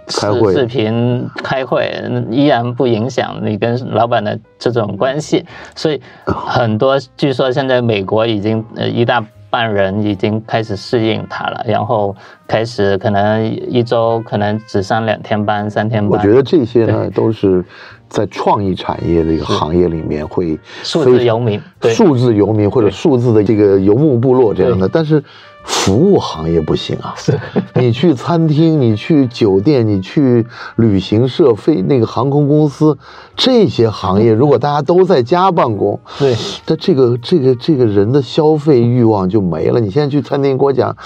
[0.08, 1.90] 视开视频开会，
[2.30, 5.46] 依然不影响你跟老板的这种关系。
[5.74, 9.24] 所以很多据说现在美国已经呃一大。
[9.52, 12.16] 半人已经开始适应它了，然后
[12.48, 16.18] 开始可能一周可能只上两天班、三天班。
[16.18, 17.62] 我觉得这些呢，都是
[18.08, 25.22] 在创意产业这个行业里面会数非字游民，对，数字游民或者数字的这个游牧部落这样的，但是
[25.64, 27.14] 服务行业不行啊。
[27.74, 30.46] 你去餐厅，你去酒店，你去
[30.76, 32.96] 旅行社、飞那个航空公司，
[33.36, 36.34] 这些行业如果大家都在家办公，对，
[36.66, 39.80] 那这个这个这个人的消费欲望就没了。
[39.80, 40.96] 你现在去餐厅给我讲，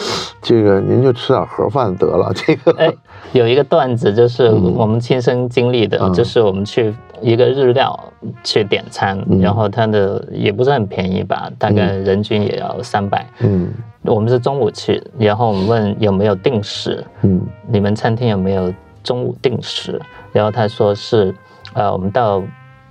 [0.43, 2.73] 这个您就吃点盒饭得了，这个。
[2.79, 2.93] 哎，
[3.33, 6.13] 有一个段子就是我们亲身经历的，嗯。
[6.13, 7.99] 就是我们去一个日料
[8.43, 9.41] 去点餐，嗯。
[9.41, 13.27] 然后它的也不是很便宜吧，大概人均也要三百。
[13.41, 13.69] 嗯
[14.07, 20.01] 我们是中午去，然后我们问有没有定时，嗯你们餐厅有没有中午定时？
[20.33, 21.35] 然后他说是，
[21.75, 22.43] 呃，我们到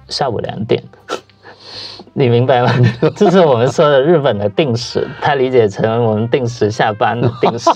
[0.07, 0.81] 下午两点。
[2.17, 2.71] 你明白吗？
[3.13, 7.69] 这是我们说的日本的定时，他理解成我们定时下班的定时。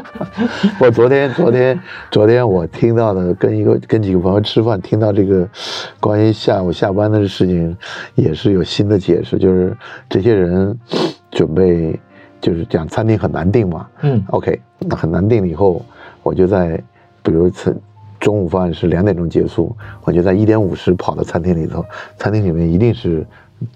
[0.80, 1.78] 我昨天昨天
[2.10, 5.46] 昨天我听到的，跟一个跟几个朋友吃饭，听到这个
[6.00, 7.76] 关于下午下班的事情，
[8.14, 9.76] 也是有新的解释，就是
[10.08, 10.74] 这些人
[11.30, 12.00] 准备
[12.40, 15.84] 就是讲餐厅很难订嘛嗯，OK，那很难订了以后，
[16.22, 16.82] 我就在
[17.22, 17.76] 比如吃
[18.18, 21.84] 中午饭是两点钟结束，我就在一点五十跑到餐厅里头，
[22.16, 23.26] 餐厅里面一定是。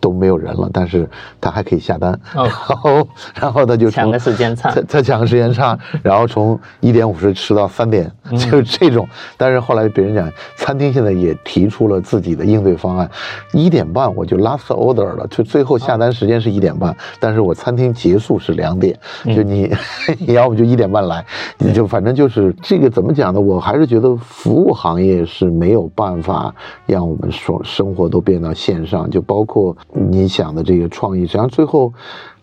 [0.00, 1.08] 都没有人了，但是
[1.40, 2.44] 他还可以下单，哦。
[2.68, 4.70] 然后然后他就抢个时间差。
[4.70, 8.38] 他他抢个时间差， 然后从一点五十吃到三点，嗯。
[8.38, 9.08] 就是这种。
[9.36, 13.10] 但是后来别人讲，餐厅现在也提出了自己的应对方案，
[13.52, 19.70] 一点半我就 last order 了，就最后下单时间是一点半，但是我餐厅结束是两点，就你
[20.26, 21.24] 你要不就一点半来，
[21.58, 23.40] 你就反正就是这个怎么讲呢？
[23.40, 26.54] 我还是觉得服务行业是没有办法
[26.86, 31.92] 让我们说生活都变到线上，就包括你想的这个创意，实际上最后。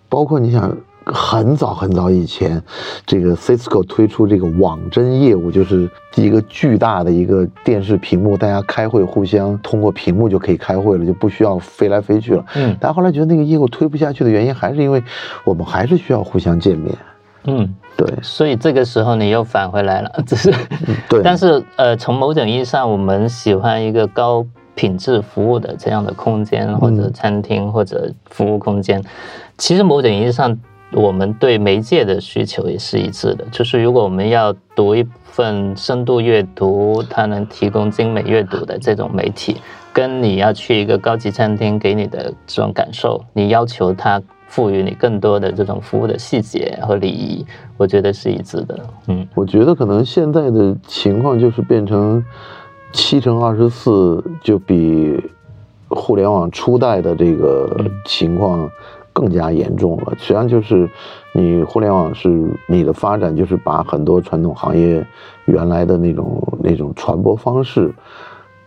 [0.09, 0.75] 包括你想，
[1.05, 2.61] 很早很早以前，
[3.05, 12.45] 这个 Cisco 推出这个网真业务，就是一个巨大的一个电视屏幕，大家开会互相通过屏幕就可以开会了，就不需要飞来飞去了。
[12.55, 15.01] 嗯但后来觉得那个业务推不下去的原因，还是因为
[15.45, 16.93] 我们还是需要互相见面。
[17.45, 20.53] 嗯，对所以这个时候你又返回来了，只是，
[21.07, 24.45] 对，但是呃，从某种意义上，我们喜欢一个高
[24.76, 29.03] 品质服务的这样的空间，或者餐厅或者服务空间。
[29.57, 30.57] 其实某种意义上，
[30.93, 33.45] 我们对媒介的需求也是一致的。
[33.51, 39.57] 就是如果我们要读一份深度阅读，它能提供精美阅读的这种媒体，
[39.93, 47.45] 跟你要去一个高级餐厅给你的这种感受，你要求它赋予你更多的这种服务的细节和礼仪，
[47.78, 48.78] 我觉得是一致的。
[49.07, 52.22] 嗯我觉得可能现在的情况就是变成
[52.94, 55.20] 七乘二十四，就比
[55.88, 57.70] 互联网初代的这个
[58.06, 58.70] 情况
[59.14, 60.14] 更加严重了。
[60.18, 60.89] 实际上就是
[61.34, 65.06] 你互联网是你的发展，就是把很多传统行业
[65.46, 67.94] 原来的那种那种传播方式。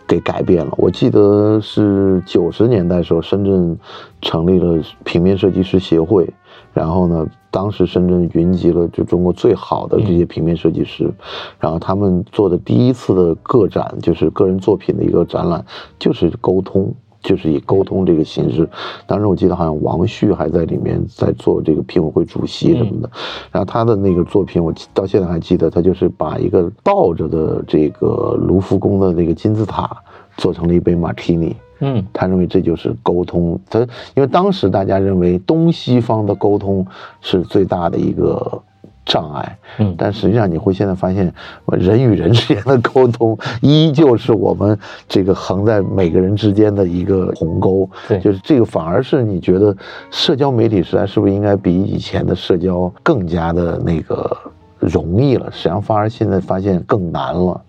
[0.07, 0.70] 给改变了。
[0.77, 3.75] 我记得是九十年代时候，深圳
[4.20, 6.29] 成立了平面设计师协会，
[6.75, 11.11] 然后呢，当时深圳云集了就中国最好的这些平面设计师，
[11.59, 15.64] 然后他们做的第一次的个展，就是个人作品的一个展览，
[15.99, 16.95] 就是沟通。
[17.27, 18.68] 就是以沟通这个形式，
[19.07, 23.11] 当时我记得好像王旭还在里面在做这个评委会主席什么的，
[23.51, 29.91] 然后他的那个作品我到现在还记得，他就是把一个倒着的这个卢浮宫的那个金字塔
[30.37, 33.81] 做成了一杯马提尼，嗯，他认为这就是沟通，他
[34.14, 36.87] 因为当时大家认为东西方的沟通
[37.20, 38.62] 是最大的一个。
[39.07, 41.31] 障碍，嗯，但实际上你会现在发现，
[41.66, 49.77] 人与人之间的沟通依旧是我们这个横在每个人之间的一个鸿沟，对，就是这个反而是你觉得
[50.11, 54.35] 社交媒体时代是不是应该比以前的社交更加的那个
[54.79, 55.51] 容易了？
[55.53, 57.61] 实际上反而现在发现更难了。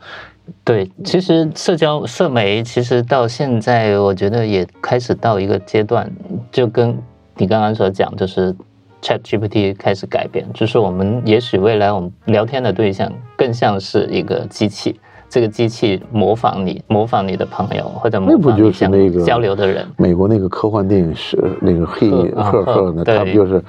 [0.64, 6.12] 对，其实社交社媒其实到现在我觉得也开始到一个阶段，
[6.52, 6.98] 就跟
[7.38, 8.56] 你刚刚所讲，就是。
[9.02, 15.00] Chat GPT 开始改变，就是我们也许未来我们聊天的对象更像是一个机器。
[15.36, 18.90] 这个机器模仿你，模仿你的朋友，或者模仿你想
[19.26, 19.86] 交流的人。
[19.98, 23.62] 美国那个科幻电影是那个黑赫赫呢，他不就是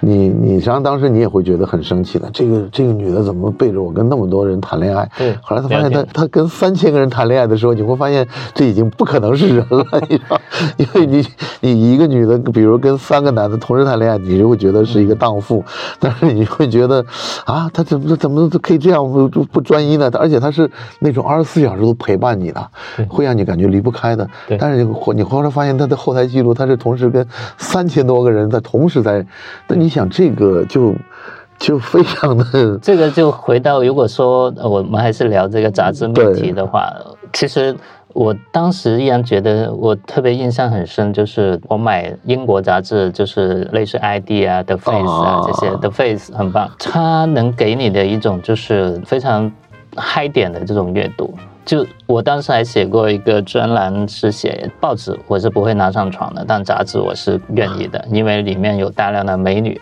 [0.00, 0.28] 你？
[0.28, 2.28] 你实际上当时你也会觉得很生气的。
[2.30, 5.10] 这个这个女的怎么背着我跟那么多人谈恋爱？
[5.16, 5.34] 对。
[5.40, 10.38] 后来他发现，他他跟三千个人谈恋爱的时候，你会发现这已经不可能是人了，你知道？
[10.76, 11.26] 因为你
[11.62, 15.64] 你一个女的，比如跟三个男的同时谈恋爱，你就会觉得是一个荡妇。
[15.98, 17.02] 但是你会觉得
[17.46, 20.10] 啊，他怎么怎么可以这样不不专一呢？
[20.12, 21.13] 而且他是那。
[21.14, 22.68] 种二十四小时都陪伴你的，
[23.08, 24.28] 会让你感觉离不开的。
[24.58, 29.24] 但是你你后来发现他的后台记录，他是同时跟三千多个人在同时在。
[29.66, 30.92] 那你想这个就
[31.58, 36.92] 就非常的， 这个就回到如果说我们还是聊这个杂志命题的话，
[37.32, 37.74] 其实
[38.12, 49.50] 我当时依然觉得我特别印象很深，就是我买英国杂志，就是类似 ID 啊、The Face 啊这些，The Face 很棒，它能给你的一种就是非常。
[49.96, 51.32] 嗨点的这种阅读，
[51.64, 59.80] 就我当时还写过一个专栏，是写报纸，我是不会拿上床的，但杂志我是愿意的，因为里面有大量的美女。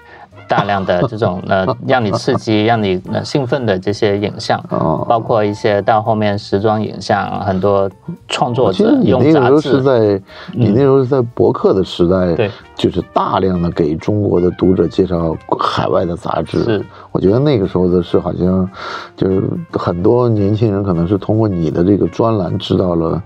[0.49, 4.63] 大量的这种呃， 让你刺激、 让你呃兴奋的这些影像，
[5.09, 7.91] 包括一些到后面时装影像，很多
[8.29, 9.61] 创作者用杂志。
[9.61, 10.21] 是在
[10.53, 16.63] 你那时候是在博客的时代，对，就是大量的给中国的读者介绍海外的杂志。
[16.65, 18.69] 是，我觉得那个时候的是好像，
[19.17, 23.23] 就是很多年轻人可能是通过你的这个专栏知道了。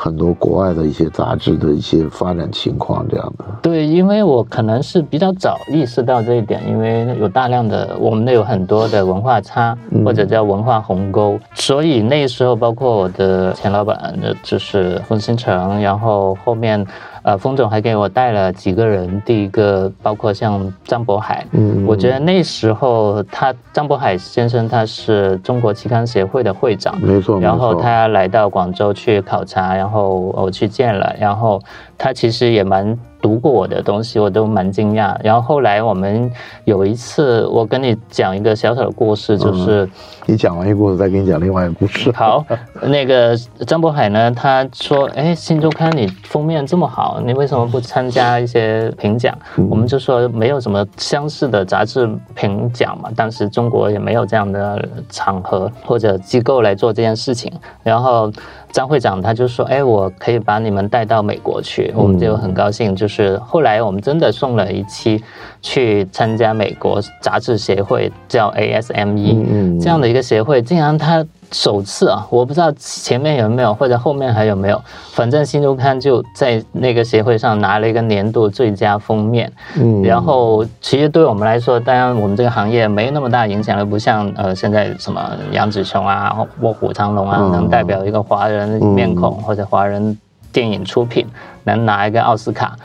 [0.00, 3.44] 很多国外的一些杂志的一些发展情况，这样的。
[3.60, 16.86] 对，因为我可能是比较早意识到这一点，因为有大量的，我们那有很多的文化差，或者叫文化鸿沟，所以那时候包括我的前老板，就是冯新成，然后后面。
[17.22, 31.60] 呃，冯总还给我带了几个人，第一个包括像张渤海，嗯，我觉得那时候他张渤海先生他是中国期刊协会的会长，没错，然后他来到广州去考察，然后我去见了，然后
[31.98, 32.96] 他其实也蛮。
[33.20, 35.16] 读过我的东西，我都蛮惊讶。
[35.24, 36.30] 然后后来我们
[36.64, 39.90] 有一次，我跟你讲一个小小的故事，就是
[40.24, 42.10] 你讲完一个故事，再给你讲另外一个故事。
[42.14, 42.44] 好，
[42.80, 43.36] 那个
[43.66, 49.36] 张渤海呢，他说：“哎，新周刊你封面这么好，你为什么不参加一些评奖？”
[49.68, 57.52] 我们就说没有什么相似的杂志评奖嘛，当时中国也没有这样的场合或者机构来做这件事情。
[57.82, 58.32] 然后。
[58.70, 62.94] 张会长他就说：“哎，我可以把你们带到美国去。”我们就很高兴。
[62.94, 65.22] 就是后来我们真的送了一期
[65.62, 71.24] 去参加美国杂志协会，叫 ASME 这样的一个协会，竟然它。
[71.50, 74.78] 首次啊，我不知道前面有没有或者后面还有没有，
[75.12, 79.50] 反正新周刊就在那个协会上拿了一个年度最佳封面。
[79.78, 90.18] 嗯，然后其实对我们来说，当然我们这个行业没那么大影响了，不像呃现在什么杨紫琼啊、卧虎藏龙啊，能代表一个华人面孔或者华人
[90.52, 91.26] 电影出品，
[91.64, 92.76] 能拿一个奥斯卡。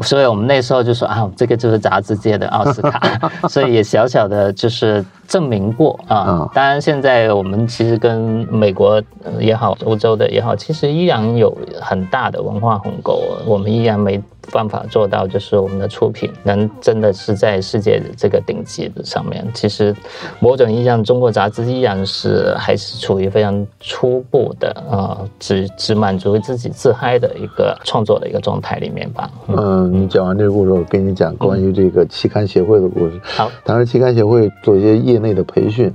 [0.00, 3.00] 所以我们那时候就说啊，这个就是杂志界的奥斯卡，
[3.50, 6.48] 所以也小小的就是证明过啊。
[6.54, 9.02] 当然，现在我们其实跟美国
[9.40, 14.22] 也好，欧洲的也好，其实依然有很大的文化鸿沟，我们依然没。
[14.52, 19.46] 办法做到，就是我们的出品能真的是在世界这个顶级的上面。
[19.54, 19.94] 其实，
[20.40, 29.30] 某种意义上，中国杂志依然是还是处于非常初步的，呃，只只满足自己自嗨的一个创作的一个状态里面吧。
[29.48, 33.20] 嗯，你讲完这个故事，我跟你讲关于这个期刊协会的故事。
[33.22, 35.92] 好，当时期刊协会做一些业内的培训，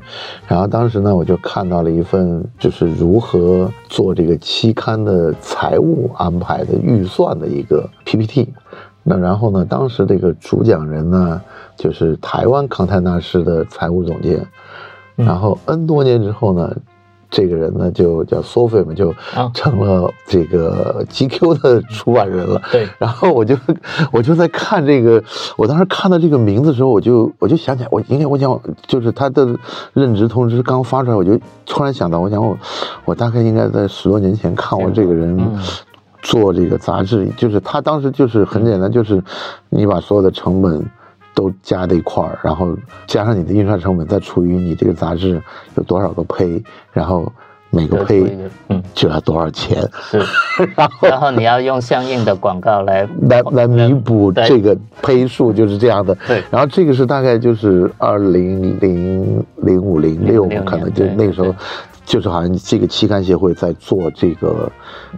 [0.47, 8.42] 然后当时呢，我就看到了一份就是如何做这个期刊的财务安排的预算的一个 PPT。
[9.03, 11.41] 那然后呢，当时这个主讲人呢，
[11.75, 14.45] 就是台湾康泰纳仕的财务总监。
[15.15, 16.75] 然后 N 多年之后呢，
[17.29, 22.61] 这个人呢就叫 Sophie 嘛，就啊成了这个 GQ 的出版人了。
[22.71, 23.55] 对，然后我就
[24.11, 25.23] 我就在看这个，
[25.57, 29.47] 我当时看到这个名字的时候，我就我就想起来，我应该我想就是他的
[29.93, 32.57] 任职通知刚发出来，我就突然想到，我想我
[33.05, 35.37] 我大概应该在十多年前看过这个人。
[36.23, 39.21] 嗯做这个杂志，就是他当时就是很简单，就是
[39.69, 40.81] 你把所有的成本
[41.35, 45.41] 都加在一块儿，然后加上你的印刷成本，再除以你这个杂志
[45.75, 46.63] 有多少个胚，
[46.93, 47.29] 然后
[47.69, 48.37] 每个胚
[48.69, 48.81] 嗯。
[48.93, 50.19] 就要多少钱，是，
[50.77, 56.15] 然后然后你要用相应的广告来来来弥补这个胚数，就是这样的。
[56.27, 56.43] 对。
[56.51, 61.55] 然后这个是大概就是二零零零五零六06可能就那个时候对，
[62.05, 64.71] 就是好像这个期刊协会在做这个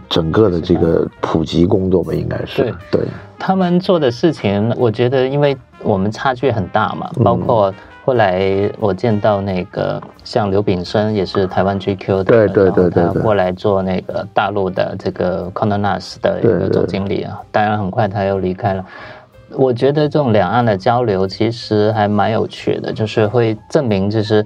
[0.08, 3.00] 整个的这个普及工作吧，应该是对。
[3.38, 7.72] 他们做的事情，我觉得因为我们差距很大嘛，嗯包括
[8.04, 18.84] 后来我见到那个像刘炳生也是台湾 GQ 的，对对对对对他过来做那个大陆的这个 c o n o n a s 的一个对对总经理啊，当然很快他又离开了。
[19.50, 24.44] 我觉得这种两岸的交流其实还蛮有趣的，就是会证明就是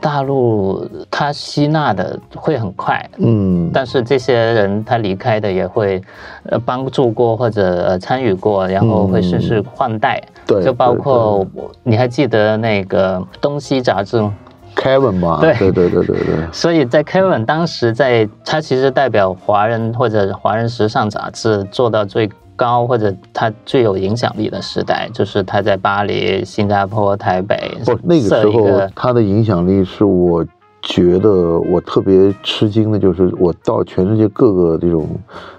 [0.00, 6.00] 大陆它吸纳的会很快，嗯，但是这些人他离开的也会，
[6.44, 14.34] 呃，帮助过或者呃参与过，然后会顺势换代，对就包括我你还记得那个东西杂志吗
[14.74, 15.54] ？Kevin 吧，对。
[15.58, 22.30] 对对对对对，所以在 Kevin 当时在，他其实代表华人或者华人时尚杂志做到最
[22.60, 27.56] 高或者他最有影响力的时代，就是他在巴黎、新加坡、台北
[27.86, 30.44] 不，那个时候设一个他的影响力是我
[30.82, 35.06] 觉得我特别吃惊的，就是我到全世界各个这种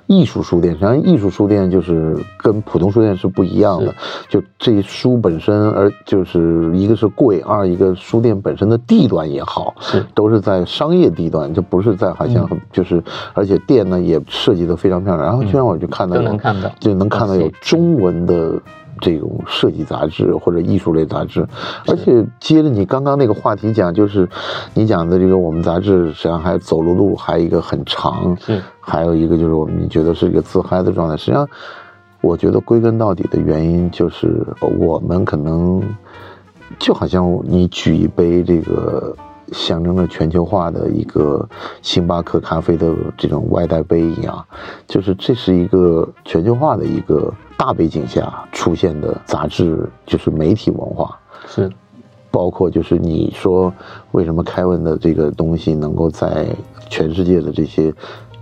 [0.07, 3.93] 艺术书店，实际上艺术书店就是跟普通书店是不一样的，
[4.27, 10.05] 就这书本身，而就是一个是贵，二一个书店本身的地段也好，是。
[10.15, 13.01] 都是在商业地段，就不是在好像很就是，
[13.33, 16.69] 而且店呢也设计的非常漂亮，然后居然我就看到都能看到。
[16.79, 18.59] 就能看到有中文的
[19.01, 21.45] 这种设计杂志或者艺术类杂志，
[21.87, 24.29] 而且接着你刚刚那个话题讲，就是
[24.73, 28.61] 你讲的这个我们杂志实际上还走了路还有一个很长，是。
[28.79, 31.45] 还有一个就是我们觉得是一个自嗨的状态，实际上
[32.21, 34.45] 我觉得归根到底的原因就是
[34.79, 35.81] 我们可能
[36.79, 39.13] 就好像你举一杯这个。
[39.51, 41.47] 象征着全球化的一个
[41.81, 44.45] 星巴克咖啡的这种外带杯一样，
[44.87, 51.19] 就是这是一个全球化的一个大背景下出现的杂志，就是媒体文化。
[51.47, 51.69] 是
[52.29, 53.73] 包括就是你说
[54.11, 56.47] 为什么凯文的这个东西能够在
[56.89, 57.93] 全世界的这些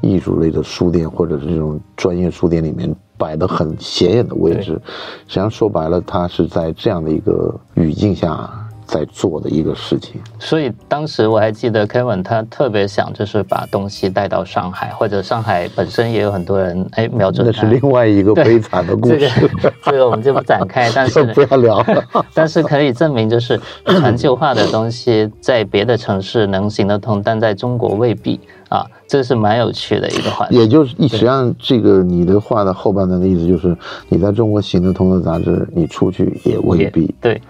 [0.01, 4.80] 艺术类的书店或者是这种专业书店里面摆得很显眼的位置，
[5.28, 8.49] 实际上说白了，它是在这样的一个语境下
[8.90, 10.20] 在做的一个事情。
[10.40, 17.52] 所以当时我还记得 Kevin 他特别想就是把东西带到上海，或者上海本身也有很多人哎瞄准他。
[17.64, 22.04] 那是另外一个悲惨的故这事，个这个我们就不展开，但是 不要聊了。
[22.34, 23.60] 但是可以证明，就是
[24.02, 30.56] 全球化的东西在别的城市能行得通，但在中国未必啊，这是蛮有趣的一个话题。
[30.58, 33.78] 也就是，实际上这个你的话的后半段的意思就是，
[34.08, 37.14] 你在中国行得通的杂志，你出去也未也必。
[37.22, 37.42] 对，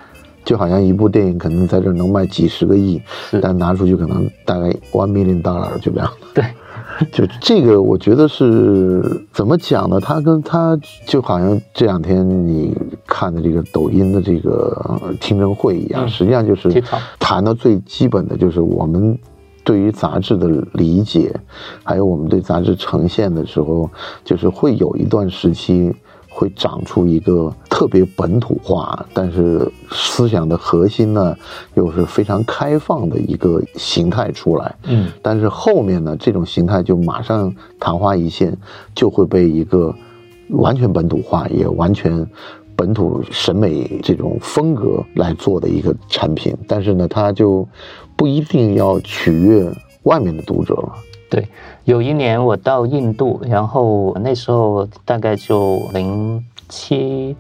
[0.50, 3.00] 就好像一部电影可能在这能卖几十个亿，
[3.40, 6.12] 但拿出去可能大概 one million dollar 就这样。
[6.34, 6.44] 对，
[7.14, 9.00] 就这个，我觉得是
[9.32, 10.00] 怎么讲呢？
[10.00, 10.76] 它跟它
[11.06, 12.76] 就好像这两天你
[13.06, 16.84] 看的这个抖音的这个呃听证会一样，嗯实际上就是
[17.20, 19.16] 谈到最基本的就是我们。
[19.62, 21.32] 对于杂志的理解，
[21.84, 23.88] 还有我们对杂志呈现的时候，
[24.24, 25.94] 就是会有一段时期
[26.30, 31.36] 会长出一个特别本土化，但是思想的核心呢
[31.74, 34.76] 又是非常开放的一个形态出来。
[34.84, 38.56] 嗯，但是后面呢，这种形态就马上昙花一现，
[38.96, 39.94] 就会被一个
[40.52, 42.26] 完全本土化，也完全
[42.76, 46.56] 本土审美这种风格来做的一个产品。
[46.68, 47.68] 但是呢，它就
[48.16, 49.70] 不一定要取悦
[50.04, 50.94] 外面的读者了。
[51.30, 51.48] 对，
[51.84, 57.36] 有一年我到印度，然后那时候大概就零七、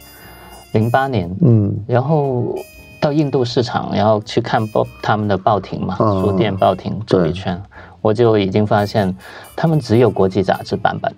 [0.74, 1.76] 零八年，嗯。
[1.88, 2.56] 然后
[3.02, 7.60] 到印度市场，然后去看报他们的报亭嘛，嗯书店报亭走一圈，
[8.02, 9.16] 我就已经发现
[9.56, 11.12] 他们只有国际杂志版本，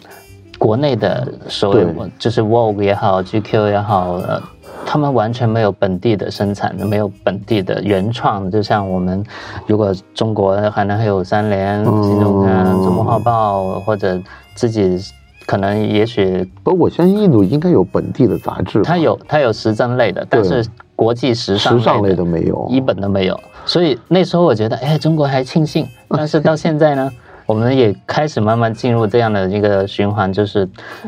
[0.58, 4.42] 国内的所有就是 Vogue 也好，GQ 也好，呃，
[4.86, 8.50] 他们完全没有本地的生产，没有本地的原创。
[8.52, 9.24] 就像我们，
[9.66, 14.22] 如果中国可能还有三联、嗯新周刊、周末画报，或者
[14.56, 15.00] 自己
[15.46, 20.66] 可能也许不，我相信印度应该有本地的杂志，它有它有时政类的，但是
[20.96, 23.40] 国际时尚时尚类的的没有，一本都没有。
[23.66, 27.12] 所以那时候我觉得，哎，中国还庆幸，但是到现在呢？
[27.52, 30.66] 我们也开始慢慢进入这样的一个循环，就是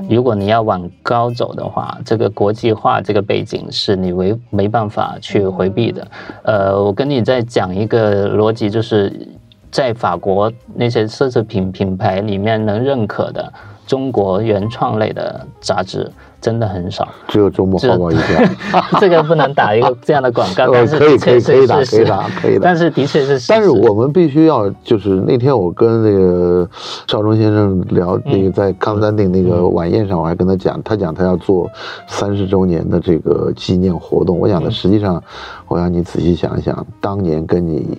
[0.10, 6.06] 如果你要往高走的话，这个国际化这个背景是你没没办法去回避的。
[6.44, 9.26] 呃，我跟你再讲一个逻辑，就是
[9.72, 13.50] 在法国那些奢侈品品牌里面能认可的
[13.88, 16.12] 中国原创类的杂志
[16.44, 17.08] 真的很少。
[17.30, 18.50] 只有周末画报一家。
[19.00, 26.70] 这个不能打一个这样的广告， 呃但是可以可以可以打可以打可以打但是的确是，但是我们必须要，就是那天我跟那个
[27.08, 31.70] 邵忠先生聊，那个在康斯坦丁那个晚宴上，我还跟他讲，他讲他要做
[32.08, 34.38] 三十周年的这个纪念活动。
[34.38, 35.24] 我想呢，实际上，
[35.70, 37.98] 我让你仔细想一想，当年跟你。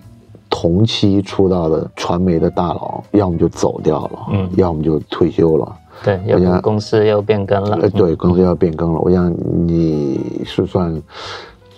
[0.50, 9.00] 同期出道的传媒的大佬，要么就走掉了，嗯要么就退休了，对，我想公司要变更了呃，，对，公司要变更了。
[9.00, 9.34] 我想
[9.66, 10.94] 你是算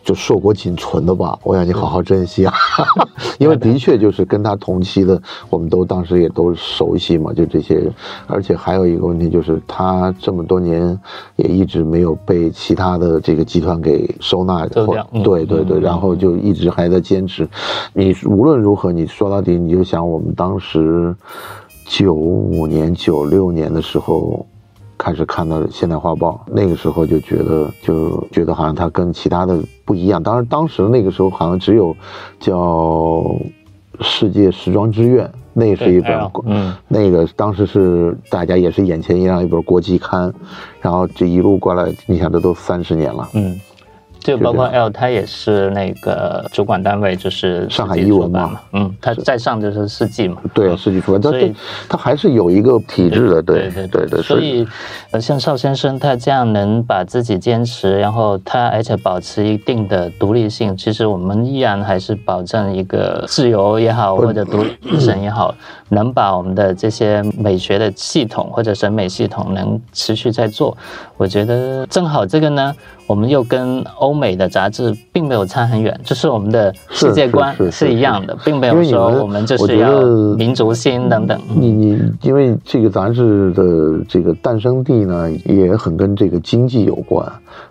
[0.02, 2.52] 就硕果仅存的吧，我想你好好珍惜啊，
[3.38, 5.20] 因为的确就是跟他同期的，
[5.50, 7.92] 我们都当时也都熟悉嘛，就这些人。
[8.28, 10.96] 而且还有一个问题就是，他这么多年
[11.34, 17.48] 也一直没有被其他的这个集团给收纳对对对，嗯然后就一直还在坚持。
[17.92, 21.12] 你无论如何，你说到底，你就想我们当时
[21.86, 24.44] 九五年、九六年的时候。
[24.98, 30.22] 开始看到《现代画报》，那个时候就觉得，就觉得好像它跟其他的不一样。
[30.22, 31.94] 当然，当时那个时候好像只有
[32.40, 32.56] 叫
[34.00, 40.32] 《世界时装之愿》，那是一本对，嗯，那个当时是大家也是眼前一亮一本国际刊，
[40.80, 43.28] 然后这一路过来，你想这都三十年了。
[43.34, 43.54] 嗯，
[44.26, 51.54] 就包括 L，他也是那个主管单位，就是上海译文嘛嗯，他在上就是四季嘛，对，世纪出版，它所以
[51.88, 54.66] 它它还是有一个体制的，对对对对，所以，
[55.12, 65.54] 呃，像邵先生他这样能把自己坚持，然后他而且保持一定的独立性，其实我们依然还是保证一个自由也好，或者独立精神也好，
[65.90, 70.76] 能把我们的这些美学的系统或者审美系统能持续在做。
[71.16, 72.74] 我觉得正好这个呢，
[73.06, 80.02] 我们又跟欧美的杂志并没有差很远，就是我们的世界观是一样的，并没有说我们就是要
[80.36, 81.40] 民族心等等。
[81.54, 87.26] 你你因为这个杂志的这个诞生地呢，也很跟这个经济有关。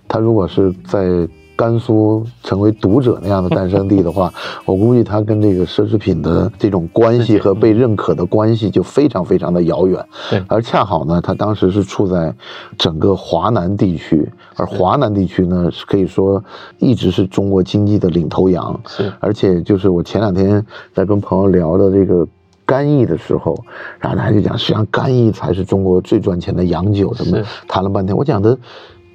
[0.08, 4.34] 它如果是在甘肃成为读者那样的诞生地的话，
[4.66, 10.06] 我估计他跟这个奢侈品的这种关系和被认可的关系就非常非常的遥远。
[10.30, 10.44] 对。
[10.48, 12.34] 而恰好呢，他当时是处在
[12.78, 16.44] 整个华南地区，而华南地区呢，是可以说
[16.80, 18.80] 一直是中国经济的领头羊。
[18.88, 19.12] 是。
[19.20, 22.28] 而且就是我前两天在跟朋友聊的这个
[22.66, 23.56] 干邑的时候，
[24.00, 27.46] 然后他就讲，实际上干邑才是中国最赚钱的洋酒，什么是。
[27.68, 28.58] 谈了半天，我讲的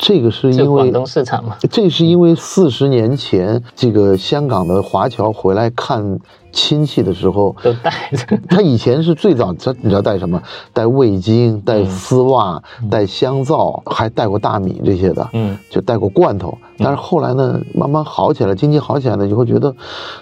[0.03, 6.19] 这个是因为广东市场嘛，这是因为四十年前这个香港的华侨回来看
[6.51, 8.39] 亲戚的时候，都带着。
[8.49, 10.43] 他以前是最早，他你知道带什么？
[10.73, 16.57] 带味精，带丝袜，带香皂，还带过大米这些的，嗯，就带过罐头。
[16.83, 19.74] 但是后来呢，慢慢好起来，经济好起来了以后，觉得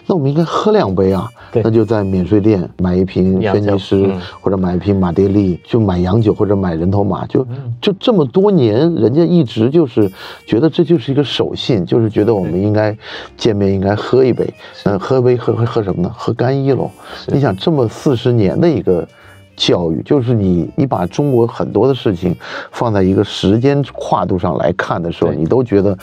[0.07, 1.29] 那我们应该喝两杯啊。
[1.51, 10.11] 对那就在免税店买一瓶轩尼诗，嗯或者买一瓶马爹利，就买洋酒或者买人头马，就嗯就这么多年，人家一直就是
[10.47, 12.95] 觉得这就是一个守信，就是觉得我们应该
[13.35, 14.53] 见面应该喝一杯，
[14.85, 16.13] 嗯，喝杯喝喝喝什么呢？
[16.15, 16.91] 喝干邑喽。
[17.29, 19.09] 你想这么四十年的一个
[19.57, 22.37] 教育，就是你你把中国很多的事情
[22.73, 25.97] 放在一个时间跨度上来看的时候，你都觉得。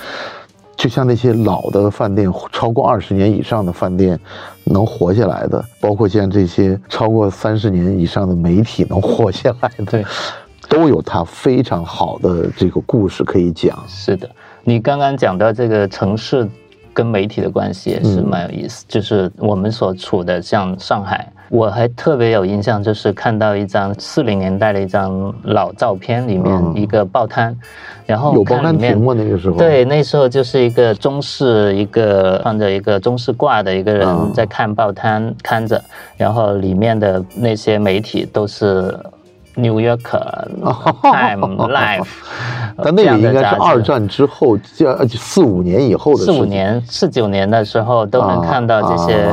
[0.76, 4.20] 就像那些老的饭店，超过二十年以上的饭店
[4.66, 10.06] 能活下来的，包括像这些超过三十年以上的媒体能活下来的，对，
[10.68, 13.82] 都有它非常好的这个故事可以讲。
[13.88, 14.30] 是的，
[14.64, 16.48] 你刚刚讲到这个城市
[16.94, 26.74] 跟媒体的关系也是蛮有意思，就是我们所处的像上海，我还特别有印象，就是看到一张四零年代的一张老照片，里面嗯。
[26.76, 27.56] 一个报摊，
[28.06, 29.14] 然后有报刊看里面亭吗？
[29.16, 33.98] 那个时候，对，那时候就是一个中式，一个放着一个中式挂的一个嗯。
[34.00, 35.82] 人在看报摊看着，
[36.18, 38.98] 然后里面的那些媒体都是
[39.56, 40.48] New Yorker、
[41.02, 42.08] Time、Life，
[42.84, 49.28] 但那个应该是二战之后，就四五年以后的四五年、四九年的时候都能看到这些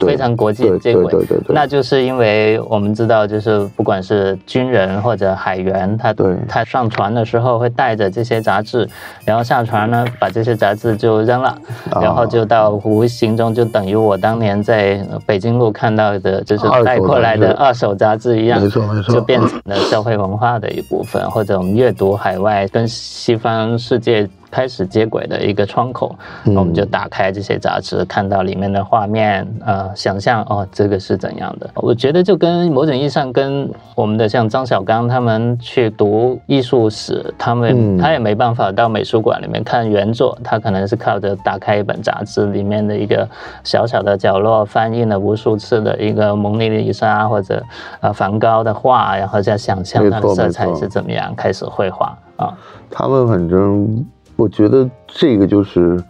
[0.00, 1.04] 非常国际接轨。
[1.10, 6.14] 对对对，那就是因为我们知道，就是不管是军人或者海员，他
[6.48, 8.88] 他上船的时候会带着这些杂志，
[9.24, 11.56] 然后下船呢把这些杂志就扔了，
[12.00, 24.28] 然后就到无形中就等于我当年在北京路看到的，就是带过来的二手杂志一样，没错没错，就变成那社会文化的一部分，或者我们阅读海外跟西方世界。
[24.56, 31.68] 开始接轨的一个窗口，我们就打开这些杂志，看到里面的画面，呃，想象哦，这个是怎样的？
[31.74, 43.28] 我觉得就跟某种意义上跟我们的像张小刚他们去读艺术史，他们他也没办法到美术馆里面看原作，他可能是靠着打开一本杂志里面的一个
[43.62, 47.62] 小小的角落，翻印了无数次的一个蒙娜丽莎或者
[48.00, 52.56] 呃梵高的画，然后再想象它的色彩是怎么样，开始绘画啊。
[52.90, 54.02] 他们反正。
[54.36, 56.02] 我觉得这个就是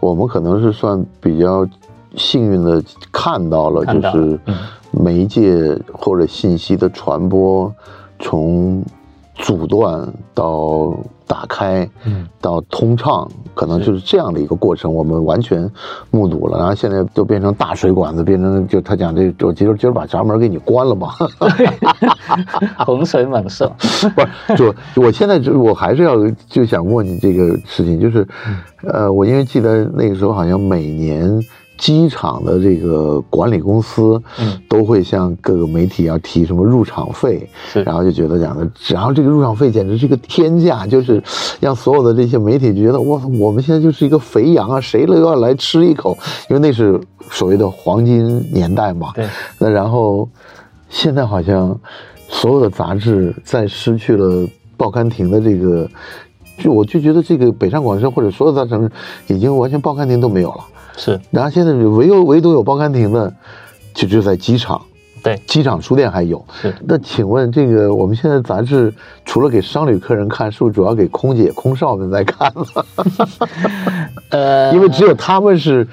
[0.00, 1.64] 我们可能是算比较
[2.16, 2.82] 幸运的，
[3.12, 4.38] 看到了就是
[4.90, 7.72] 媒介或者信息的传播
[8.18, 8.84] 从。
[9.34, 15.68] 阻断到打开，嗯，到通畅，可能就是这样的一个过程，我们完全
[16.10, 16.58] 目睹了。
[16.58, 21.14] 然后现在就变成大水管子，变成就他讲这，我今儿今儿把闸门给你关了吧，
[22.86, 23.70] 洪水猛兽。
[24.14, 24.20] 不
[24.56, 26.16] 是，就我现在就我还是要
[26.48, 28.26] 就想问你这个事情，就是，
[28.84, 31.40] 呃，我因为记得那个时候好像每年。
[31.76, 41.22] 机场的这个管理公司，嗯，都会向各个媒体要提什么入场费，是，然后就觉得讲的，然后这个入场费简直是一个天价，就是
[41.60, 46.16] 让所有的这些媒体觉得，哇，我们现在就是一个肥羊啊，谁都要来吃一口，
[46.48, 47.00] 因为那是
[47.30, 49.10] 所谓的黄金年代嘛。
[49.14, 49.26] 对。
[49.58, 50.28] 那然后，
[50.88, 51.76] 现在好像
[52.28, 54.46] 所有的杂志在失去了
[54.76, 55.88] 报刊亭的这个，
[56.58, 60.64] 就我就觉得这个北上广深或者所有的城市已经完全报刊亭都没有了。
[60.96, 63.32] 是，然后现在唯有唯独有报刊亭的，
[63.92, 64.80] 就就在机场，
[65.22, 66.44] 对，机场书店还有。
[66.62, 68.92] 是，那请问这个我们现在杂志
[69.24, 72.86] 除了给商旅客人看，是不是主要给空姐、空少们在看了
[74.30, 75.86] 呃， 因为只有他们是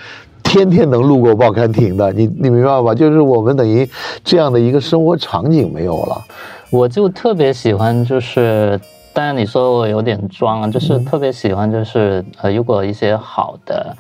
[0.44, 2.94] 天天能路过报刊亭的，你你明白吧？
[2.94, 3.90] 就是我们等于
[4.24, 6.22] 这样的一个生活场景没有了。
[6.70, 8.80] 我就特别喜欢，就是
[9.14, 13.96] 当然你说我有点装，就是特别喜欢，就是呃，如果一些好的。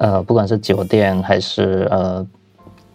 [0.00, 2.26] 呃，不管是酒店还是呃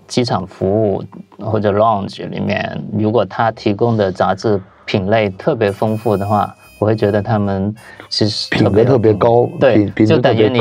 [0.07, 1.03] 机场服务
[1.39, 7.73] 或者 lounge 里面，如果他提供的杂志品类特别丰富的话，我会觉得他们
[8.09, 10.59] 其实品格特别高，对，就等于你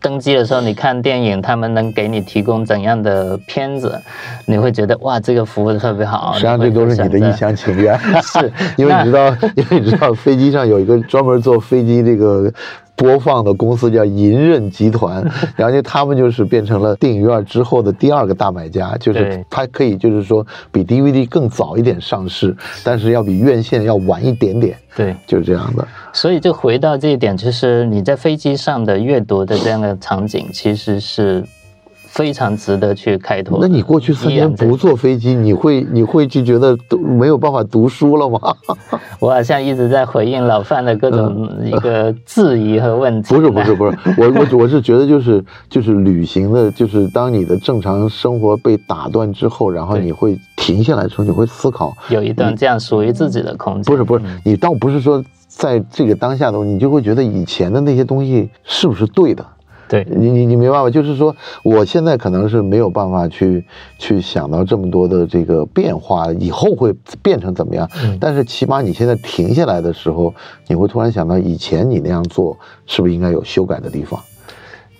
[0.00, 4.00] 登机的时候，你看电影，他们能给你提供怎样的片子，
[4.46, 6.34] 你会觉得哇，这个服务特别好。
[6.34, 12.52] 实际上这都是你的一厢情愿，是 因为你知道，因为你知道飞机上有一个专门坐飞机这个。
[12.96, 15.22] 播放的公司叫银刃集团，
[15.56, 25.86] 然后他们就是变成了电影院之后的第二个大买家，就是它可以就是说比 DVD 更早一点上市，但是要比院线要晚一点点，对，就是这样的。
[26.12, 31.44] 所以就回到这一点，就是你在飞机上的阅读的这样的场景，其实是。
[32.14, 33.58] 非常值得去开拓。
[33.60, 38.38] 那你过去三年不坐飞机，你会你会就觉得都没有办法读书了吗？
[39.18, 43.34] 我好像一直在回应老范的各种一个质疑和问题。
[43.34, 53.84] 不是不是 不是，我我我是觉得就是就是旅行的，就是当你的正常生活被打断之后，然后你会停下来的时候，你会思考，有一段这样属于自己的空间。
[53.84, 59.44] 不是不是，你倒不是说在这个当下的，你就会觉得以前的那些东西是不是对的？
[59.88, 60.88] 对你，你你明白吗？
[60.88, 63.64] 就是说，我现在可能是没有办法去
[63.98, 67.88] 去想到这么多的这个变化，以后会变成怎么样？
[68.18, 70.34] 但是起码你现在停下来的时候，
[70.66, 72.56] 你会突然想到，以前你那样做
[72.86, 74.18] 是不是应该有修改的地方？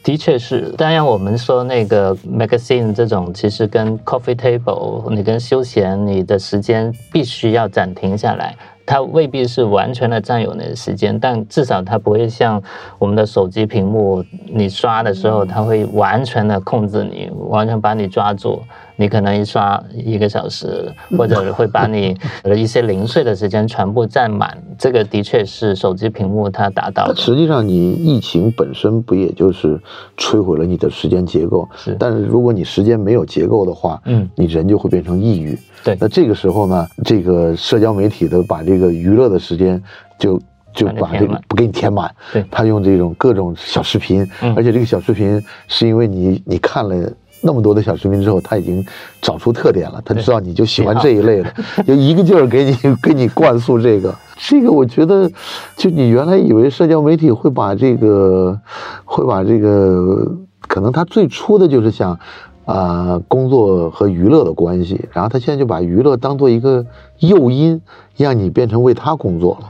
[0.02, 0.70] 的确是。
[0.76, 8.54] 当然，我们说那个 magazine 这种，其实跟 coffee table，你跟休闲，你的时间必须要暂停下来。
[8.86, 12.62] 它未必是完全的占有你的时间，但至少它不会像
[12.98, 18.62] 我们的手机屏幕，你刷的时候，它会完全的控制你，完全把你抓住。
[18.96, 24.56] 你可能一刷一个小时，或者会把你 的一些零碎的时间全部占满。
[24.78, 27.12] 这个的确是手机屏幕它达到。
[27.14, 29.80] 实际上，你疫情本身不也就是
[30.16, 31.68] 摧毁了你的时间结构？
[31.76, 31.96] 是。
[31.98, 35.58] 但是如果你时间没有结构的话，嗯，你人就会变成抑郁。
[35.82, 35.96] 对。
[36.00, 39.82] 那这个时候呢，这个社交媒体的把这个娱乐的时间
[40.18, 40.40] 就
[40.72, 42.08] 就把这个不给你填满。
[42.32, 42.44] 对。
[42.50, 44.24] 他用这种各种小视频，
[44.56, 47.12] 而且这个小视频是因为你你看了。
[47.44, 48.84] 那么多的小视频之后，他已经
[49.20, 51.52] 找出特点了，他知道你就喜欢这一类的，
[51.86, 54.14] 就一个劲儿给你 给你灌输这个。
[54.36, 55.30] 这个我觉得，
[55.76, 58.58] 就你原来以为社交媒体会把这个，
[59.04, 60.26] 会把这个，
[60.66, 62.18] 可能他最初的就是想。
[62.66, 66.82] 啊，工作和娱乐的关系，然后他现在就把娱乐当做一个
[67.18, 67.78] 诱因，
[68.16, 69.68] 让你变成为他工作了。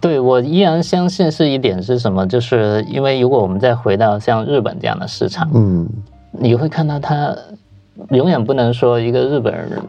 [0.00, 5.84] 对我依然相信是一点是什么，就是因为如果我们再回到像日本这样的市场，嗯，
[6.32, 7.36] 你会看到他
[8.10, 9.80] 永远不能说一个日本人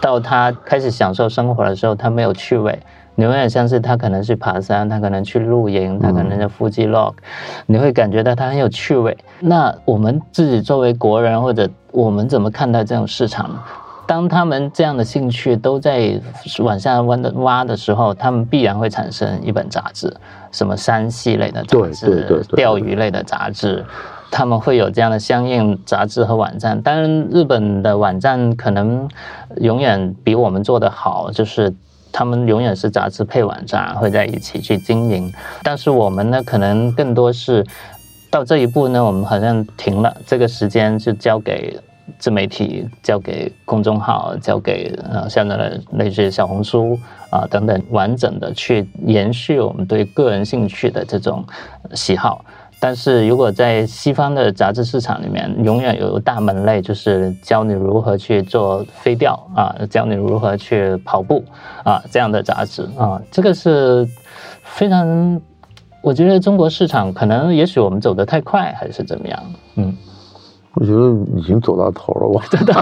[0.00, 2.78] 到他开始享受生活的时候，他没有趣味。
[3.14, 7.12] 你永远相信他可能去爬山，他可能去露营，他可能在腹肌 log，
[7.66, 9.16] 你会感觉到他很有趣味。
[9.38, 13.62] 那我们自己作为国人，或者我们怎么看待这种市场？
[14.04, 16.20] 当他们这样的兴趣都在
[16.58, 20.12] 往下挖的挖的时候，他们必然会产生一本杂志，
[20.50, 23.84] 什么山系类的杂志、钓鱼类的杂志，
[24.32, 26.82] 他们会有这样的相应杂志和网站。
[26.82, 29.08] 当然，日本的网站可能
[29.60, 31.72] 永远比我们做的好，就是。
[32.14, 35.32] 他们永远是杂志配网站，会在一起去经营。
[35.62, 37.64] 但是我们呢，可能更多是
[38.30, 40.14] 到这一步呢，我们好像停了。
[40.26, 41.80] 这个时间就交给
[42.18, 45.56] 自媒体，交给公众号，交给呃像那
[45.92, 46.98] 类似小红书
[47.30, 51.42] 啊等等，完整的去延续我们对个人兴趣的这种
[51.94, 52.44] 喜好。
[52.82, 61.44] 但是如果在西方的杂志市场里面，永远有大门类，就是教你如何去做飞钓啊，教你如何去跑步
[61.84, 64.04] 啊，这样的杂志啊，这个是
[64.64, 65.40] 非常，
[66.00, 69.40] 我觉得中国市场可能也许我们走得太快，还是怎么样？
[69.76, 69.96] 嗯。
[70.74, 72.72] 我觉得已经走到头了，我真的，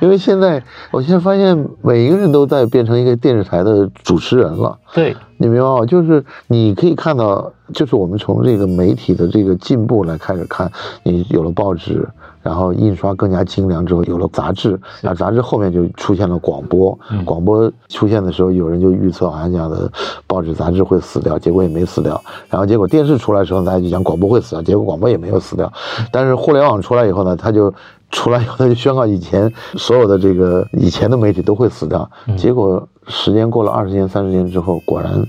[0.00, 4.74] 因为现在，我现在发现每一个人都在变成一个电视台的主持人了。
[4.94, 5.84] 对，你明白吗？
[5.84, 10.70] 就是你可以看到，就是我们从这个媒体的这个进步来开始看，
[11.02, 12.08] 你有了报纸。
[12.42, 14.70] 然后印刷更加精良之后，有了杂志，
[15.00, 16.98] 然后杂志后面就出现了广播。
[17.24, 19.88] 广播出现的时候，有人就预测好像讲的
[20.26, 22.20] 报纸杂志会死掉，结果也没死掉。
[22.50, 25.72] 然后结果电视出来的时候，大家就讲广播会死掉，结果广播也没有死掉。
[26.10, 27.72] 但是互联网出来以后呢，它就
[28.10, 32.10] 出来以后他就宣告以前所有的这个以前的媒体都会死掉。
[32.36, 35.24] 结果时间过了二十年、三十年之后，果然。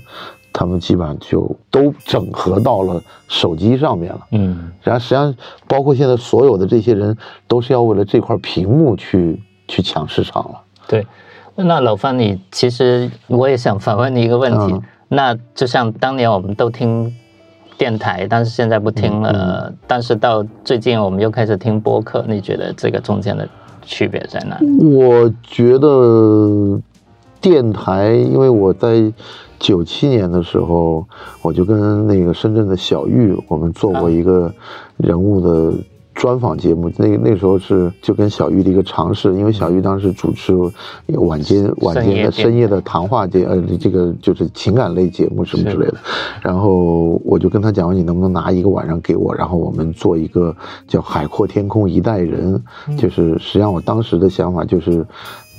[0.56, 5.34] 他们基本上就都整合到了手机上面了，嗯，然后实际上
[5.66, 7.14] 包括现在所有的这些人
[7.48, 10.60] 都是要为了这块屏幕去去抢市场了。
[10.86, 11.04] 对，
[11.56, 17.12] 那老范，你其实我也想反问你一个问题，那就像当年我们都听
[17.76, 23.48] 电台，但是现在不听了，但是到最近我们又开始听播客，你觉得这个中间的
[23.82, 24.56] 区别在哪？
[24.88, 26.80] 我觉得
[27.40, 29.12] 电台，因为我在。
[29.64, 31.06] 九七年的时候，
[31.40, 34.52] 我就跟那个深圳的小玉，我们做过一个
[34.98, 35.72] 人物的
[36.14, 36.92] 专访节目。
[36.98, 40.52] 那那时候是就跟小玉的一个尝试，因为小玉当时主持
[41.14, 45.94] 晚间晚间的深夜的谈话节，呃，这个就是情感类节目什么之类的。
[46.42, 50.54] 然后我就跟他讲，你能不能拿一个晚上给我，然后我们做一个
[50.86, 52.62] 叫《海阔天空一代人》，
[52.98, 55.06] 就是实际上我当时的想法就是。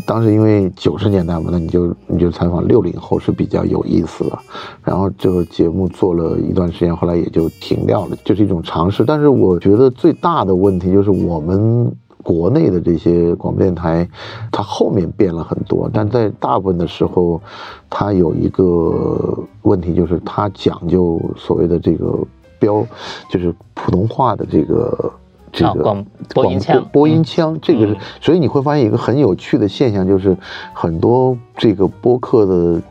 [0.06, 4.38] 当时因为九十年代嘛，那你就你就采访六零后是比较有意思的。
[4.84, 9.06] 然后这个节目做了一段时间，后来也就停掉了，就是一种尝试。
[9.06, 11.92] 但是我觉得最大的问题就是我们
[12.22, 14.08] 国内的这些广播电台，
[14.52, 17.42] 它后面变了很多，但在大部分的时候，
[17.90, 22.18] 它有一个问题就是它讲究所谓的这个
[22.60, 22.86] 标，
[23.30, 25.12] 就是普通话的这个。
[25.56, 30.36] 这个广播音腔，播音腔，这个是，所以你会发现一个很有趣的现象，就是
[30.74, 32.82] 很多这个播客的，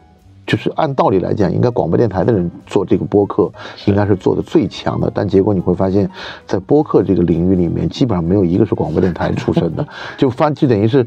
[0.47, 3.53] 就是按道理来讲，应该广播电台的人做这个播客，
[3.85, 6.11] 应该是做的最强的，但结果你会发现，
[6.47, 9.87] 在播客这个领域里面，基本上没有一个是广播电台出身的，
[10.17, 11.07] 就发就等于是，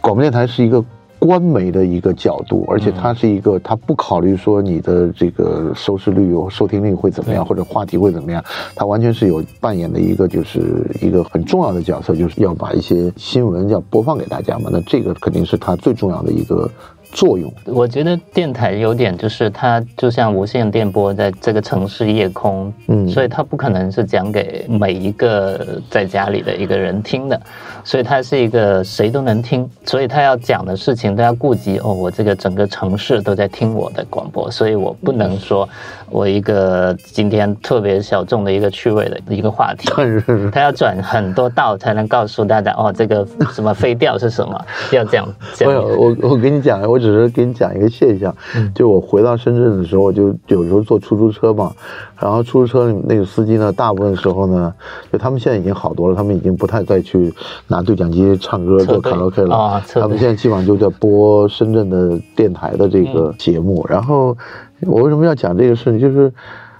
[0.00, 0.84] 广播电台是一个。
[1.26, 8.42] 官媒的一个角度，而且它是一个，它不考虑说你的这个收视率、收听率会怎么样，或者话题会怎么样，
[8.74, 14.70] 它完全是有扮演的一个，就是一个很重要的角色，就是要把一些新闻要播放给大家嘛。
[14.72, 16.70] 那这个肯定是它最重要的一个。
[17.12, 27.40] 作用，我觉得电台有点就是它就像无线电波在这个城市夜空，嗯，所以它不可能是讲给每一个在家里的一个人听的，
[27.84, 35.66] 所以它是一个谁都能听，所以他要讲的事情都要顾及哦，我这个整个城市都在听我的广播，所以我不能说
[36.10, 39.88] 我一个今天特别小众的一个趣味的一个话题，
[40.52, 45.26] 他要转很多道才能告诉大家哦，这个什么飞调是什么，要这样。
[45.60, 46.95] 没有，我我跟你讲，我。
[46.96, 48.34] 我只是给你讲一个现象。
[48.56, 51.70] 嗯就我回到深圳的时候，我就有时候坐出租车嘛，
[52.18, 54.72] 然后出租车里那个司机呢，大部分时候呢，
[55.12, 57.32] 就他们现在已经好多了，他们已经不太再去
[57.68, 63.84] 拿对讲机唱歌做卡拉 OK 了，啊他们现在基本上就在播深圳的电台的这个节目。
[63.88, 64.36] 然后
[64.80, 66.00] 我为什么要讲这个事情？
[66.00, 66.32] 就是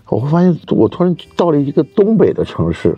[0.09, 2.97] 我会发现，我突然到了一个东北的城市。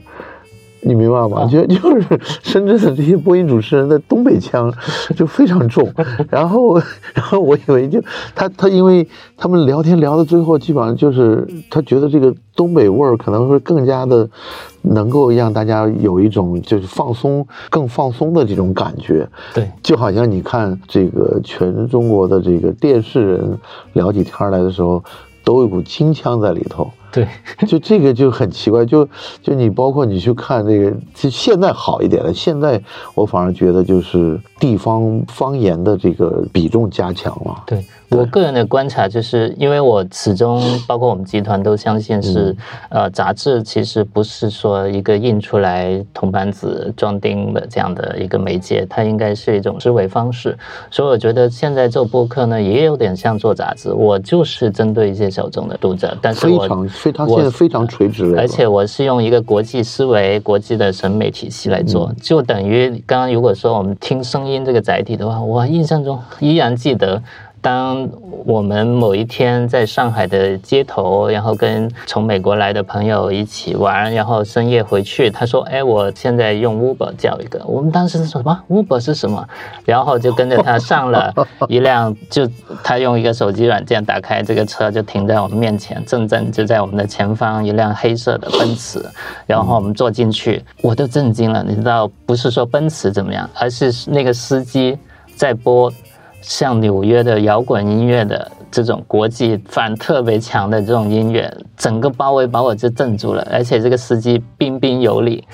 [0.81, 1.43] 你明白吗？
[1.43, 4.73] 啊就 就是深圳的这些播音主持人的东北腔
[5.17, 5.93] 就非常重，
[6.31, 6.79] 然后
[7.15, 8.01] 然后我以为就
[8.35, 9.07] 他他因为
[9.37, 14.29] 他们聊天聊到最后，基本上就是他觉得这个东北味儿可能会更加的
[14.83, 23.59] 能够让大家有一种就是放松更放松的这种感觉，对，就好像你看这个全中国的这个电视人
[23.95, 25.03] 聊起天来的时候，
[25.45, 26.91] 都有一股京腔在里头。
[27.11, 27.27] 对，
[27.67, 29.09] 就这个就很奇怪，就
[29.43, 32.33] 就你包括你去看那个，就现在好一点了。
[32.33, 32.81] 现在
[33.15, 37.63] 我反而觉得就是地方方言的这个比重加强了。
[37.67, 42.57] 对我个人的观察，就是因为我始终包括我们集团都相信是，
[42.89, 50.57] 呃，杂志其实不是说一个印出来铜板子装订的这样的一个媒介，它应该是一种思维方式。
[50.91, 67.23] 所以我觉得现在做播客呢，也有点像做杂志，我就是针对一些小众的读者，但是我非常非常我现在非常垂直了，而且我是用一个国际思维、国际的审美体系来做，就等于刚刚如果说我们听声音这个载体的话，我印象中依然记得。
[67.61, 68.09] 当
[68.45, 79.47] 我们某一天在上海的街头，然后跟从美国来的朋友一起玩，然后深夜回去，他说：“哎，我现在用 Uber 叫一个。”我们当时是说什么？Uber 是什么？
[79.85, 81.35] 然后就跟着他上了
[81.69, 82.49] 一辆，就
[82.83, 89.05] 他用一个手机软件打开这个车，就停在我们面前，正正就在我们的前方一辆黑色的奔驰，
[89.47, 91.65] 然后我们坐进去，我都震惊了。
[91.67, 94.97] 你知道，不是说奔驰怎么样，而是那个司机
[95.35, 95.93] 在播。
[96.41, 105.45] 像纽约的摇滚音乐的这种国际范特别强的这种音乐，整个包围把我就镇住了，而且这个司机彬彬有礼，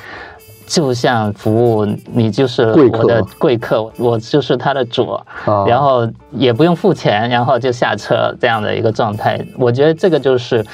[0.66, 5.24] 就像服务你就是我的贵客，我就是他的主，啊
[5.66, 10.64] 然后也不用付钱，然后就下车这样的一个状态，我觉得这个就是。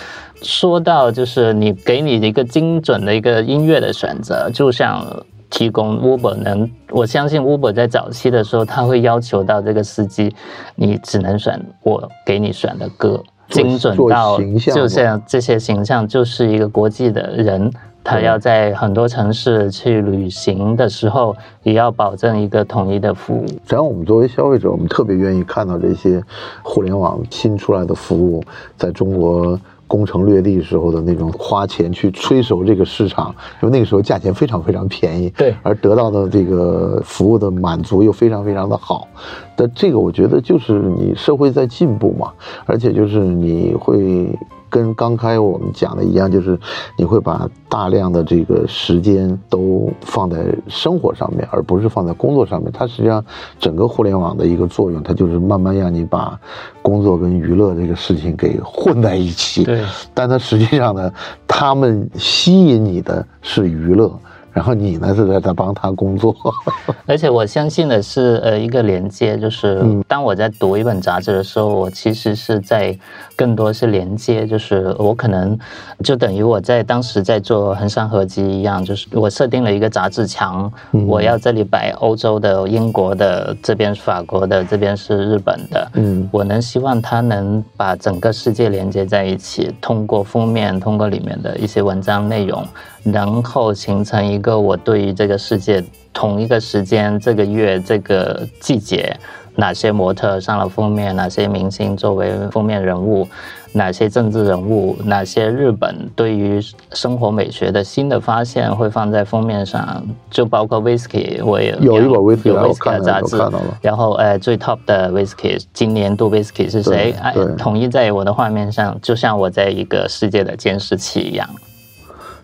[0.43, 5.05] 说到就是你给你一个精准的一个音乐的选择，就像
[5.51, 10.35] 提供 Uber 能，我相信 Uber 在早期的时候，他会要求到这个司机，
[10.77, 14.41] 你只能选我给你选的歌，精准到
[14.73, 17.71] 就像这些形象就是一个国际的人。
[18.03, 23.45] 他要在很多城市去旅行的时候，也要保证一个统一的服务。
[23.67, 26.21] 只要我们作为消费者，我们特别愿意看到这些
[26.63, 28.43] 互联网新出来的服务
[28.79, 29.61] 在中国
[29.91, 39.09] 攻城略地时候的那种花钱去催熟这个市场，因为那个时候价钱非常非常便宜，对而得到的这个服务的满足又非常非常的好。
[39.57, 42.31] 但这个我觉得就是你社会在进步嘛，
[42.67, 44.33] 而且就是你会。
[44.71, 46.59] 跟刚开我们讲的一样，就是
[46.97, 52.71] 你会把大量的这个时间都放在生活上面，而不是放在工作上面。
[52.73, 53.23] 它实际上
[53.59, 56.39] 整个互联网的一个作用，它就是慢慢让你把
[56.81, 59.65] 工作跟娱乐这个事情给混在一起。
[59.65, 59.83] 对，
[60.15, 61.13] 但它实际上呢，
[61.47, 64.17] 他们吸引你的是娱乐，
[64.53, 66.35] 然后你呢是在在帮他工作。
[67.07, 72.97] 而且我相信的是，呃，一个连接，就是当我在读一本杂志的时候，我其实是在
[73.37, 75.59] 更多是连接，就是我可能
[76.05, 80.71] 就等于我在当时在做横山合集一样，就是我设定了一个杂志墙，
[81.07, 92.65] 我要这里摆欧洲的、英国的，这边是法国的，这边是日本的，嗯我能希望它能把整个世界连接在一起，通过封面，通过里面的一些文章内容，
[93.05, 95.83] 然后形成一个我对于这个世界
[96.13, 99.17] 同一个时间、这个月、这个季节，
[99.57, 103.27] 哪些模特上了封面，哪些明星作为封面人物，
[103.73, 106.61] 哪些政治人物，哪些日本对于
[106.93, 113.39] 生活美学的新的发现会放在封面上，就包括 whisky，我也有一本 whisky 的杂志
[113.81, 117.15] 然后呃最 top 的 whisky 今年度 whisky 是谁？
[117.23, 121.49] 哎，统一在我的画面上，就像我在一个世界的监视器一样。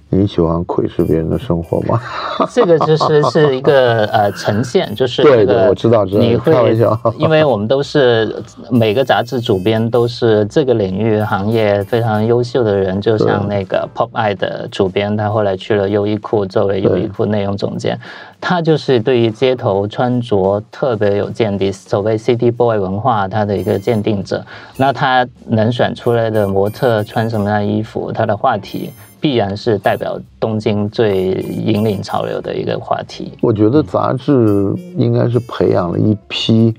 [0.08, 2.00] 你喜欢窥视别人的生活吗？
[2.52, 6.78] 这个就是是一个呃呈现，就是对这个对我知道知道你会
[7.18, 8.40] 因为我们都是
[8.70, 17.98] 每个杂志主编都是这个领域行业非常优秀的人，就像那个 Pop Eye 的主编，他后来去了优衣库作为优衣库内容总监，
[18.40, 24.44] 他就是对于街头穿着特别有见地，所谓 City Boy 文化他的一个鉴定者。
[24.76, 33.32] 那他能选出来的模特穿什么样的衣服，他的话题必然是代表东京最引领潮流的一个话题。
[33.40, 36.74] 我觉得杂志应该是培养了一批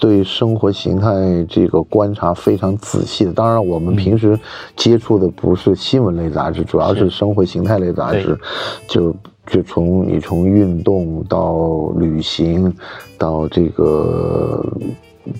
[0.00, 1.10] 对生活形态
[1.48, 3.32] 这个观察非常仔细的。
[3.32, 4.38] 当然，我们平时
[4.76, 8.38] 接触的不是新闻类杂志，主要是生活形态类杂志，
[8.88, 9.14] 就
[9.46, 12.74] 就从你从运动到旅行
[13.18, 14.64] 到这个。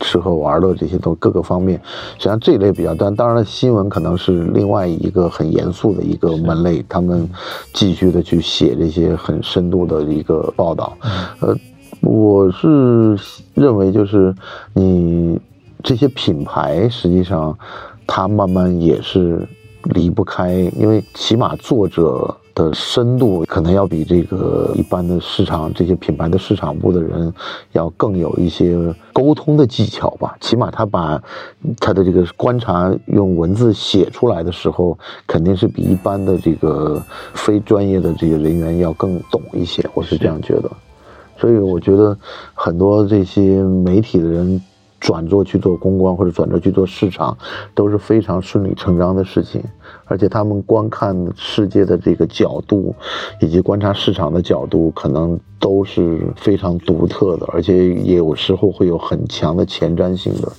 [0.01, 1.81] 吃喝玩乐这些都各个方面，
[2.15, 7.29] 实际上这一类比较但当然了，新闻可能是另外一个很严肃的一个门类，他们
[7.73, 10.97] 继续的去写这些很深度的一个报道。
[11.41, 11.55] 呃，
[12.01, 13.19] 我是
[13.55, 14.35] 认为就是
[14.73, 15.39] 你
[15.83, 17.57] 这些品牌实际上
[18.07, 19.47] 它慢慢也是
[19.85, 22.35] 离不开，因为起码作者。
[22.55, 27.33] 的深度可能要比这个一般的市场这些品牌的市场部的人
[27.73, 30.37] 要更有一些沟通的技巧吧。
[30.41, 31.21] 起码他把
[31.81, 37.03] 他的这个观察用文字写出来的时候，肯定是比一般的这个
[37.35, 39.85] 非专业的这个人员要更懂一些。
[39.95, 40.71] 我是这样觉得。
[41.37, 42.17] 所以我觉得
[42.55, 44.63] 很多这些媒体的人。
[45.01, 47.37] 转做去做公关或者转做去做市场，
[47.75, 49.63] 都是非常顺理成章的事情。
[50.07, 52.95] 而且他们观看世界的这个角度，
[53.41, 60.53] 以及观察市场的角度，可能都是非常独特的，而且也有时候会有很强的前瞻性的。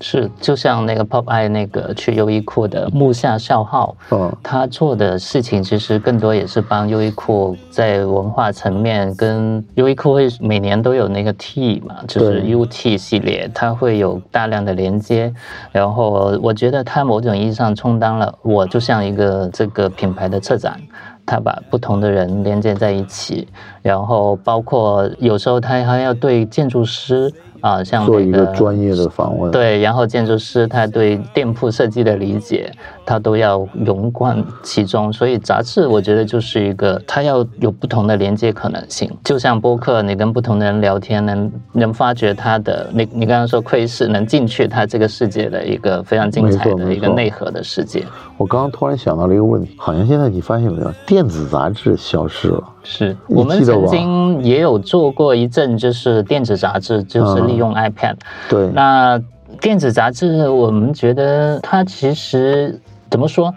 [0.00, 15.32] 是，就像那个 Pop Eye 那个去优衣库的木下孝浩，嗯，他做的事情其实更多也是帮优衣库在文化层面跟优衣库会每年都有那个 T 嘛，就是 UT 系列，它会有大量的连接。
[15.72, 20.78] 然后我觉得它某种意义上充当了我就像一个这个品牌的策展，
[21.24, 23.48] 他把不同的人连接在一起，
[23.80, 27.32] 然后包括有时候他还要对建筑师。
[27.66, 32.70] 啊，像做一个专业的访问，对，然后建筑师他对店铺设计的理解，
[33.04, 35.12] 他都要融贯其中。
[35.12, 39.10] 所以杂志我觉得就是一个，它要有不同的连接可能性。
[39.24, 48.04] 就像播客，你跟不同的人聊天，能能发掘他的，你你刚刚说窥视，能进去他这个世界的一个非常精彩的一个内核的世界。
[48.36, 52.62] 我刚刚突然想到了一个问题，好像现在你发现没有，电子杂志消失了。
[52.88, 58.16] 是我们曾经也有做过一阵，就是电子杂志，就是利用 iPad。
[58.48, 59.20] 对，那
[59.60, 62.80] 电子杂志，我们觉得它其实
[63.10, 63.54] 怎么说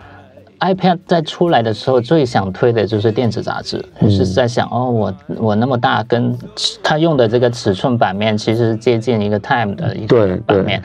[0.60, 6.38] ？iPad 在出来的时候，最想推的就是电子杂志，是在想哦，我我那么大，跟
[6.84, 10.84] 它用的这个尺寸版面其实接近一个 Time 的一个版面。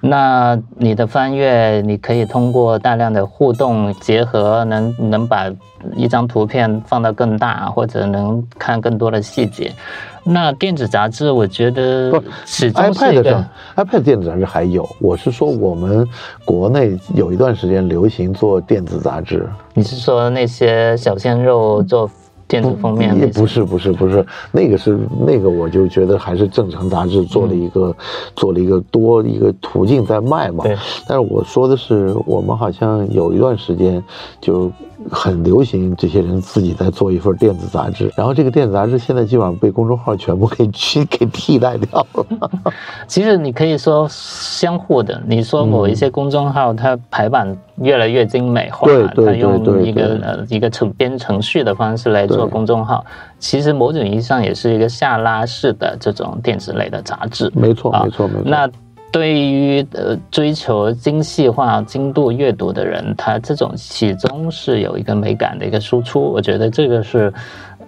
[0.00, 5.50] 那你的翻阅，你可以通过大量的互动结合，能能把
[5.96, 9.72] 一张图片放到更大，或者能看更多的细节。
[10.26, 14.88] 那电子杂志，我觉得不，iPad 上 iPad 电子杂志还有。
[15.00, 16.06] 我是说，我们
[16.44, 19.48] 国内有一段时间流行做电子杂志。
[19.74, 22.10] 你是说那些小鲜肉做？
[22.48, 24.96] 电子封面也不是不是不是那个是
[25.26, 27.92] 那个我就觉得还是正常杂志做了一个
[28.36, 30.62] 做了一个多一个途径在卖嘛。
[30.62, 30.76] 对。
[31.08, 34.00] 但是我说的是我们好像有一段时间
[34.40, 34.70] 就
[35.10, 42.26] 很流行这些人自己在做一份电子杂志，然后这个电子杂志现在基本上被公众号全部给去给替代掉了。
[43.08, 48.86] 其实你可以说相互的，你说某一些公众号它排版越来越精美化，
[49.16, 52.26] 它用一个呃一个程编程序的方式来。
[52.26, 53.02] 做公众号，
[53.38, 57.50] 其实某种意义上也是一个下拉式的这种电子类的杂志。
[57.54, 58.42] 没错，没错，没错。
[58.44, 58.68] 那
[59.16, 66.20] 对于呃追求精细化、精度阅读的人，他这种始终是有一个美感的一个输出。
[66.20, 67.32] 我觉得这个是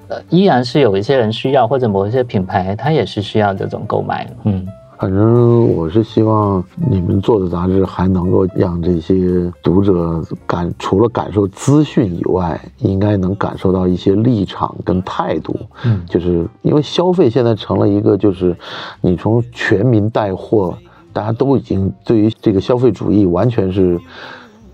[0.09, 4.27] 呃，依然是有一些人需要，或者某一些品牌，它也是需要这种购买。
[4.45, 4.67] 嗯。
[4.99, 15.55] 反正我是希望你们做的杂志还能够让这些读者感除了感受资讯以外，应该能感受到一些立场跟态度。
[15.85, 18.57] 嗯，就是因为消费现在成了一个，就是
[19.03, 20.77] 你从全民带货，
[21.13, 24.01] 大家都已经对于这个消费主义完全是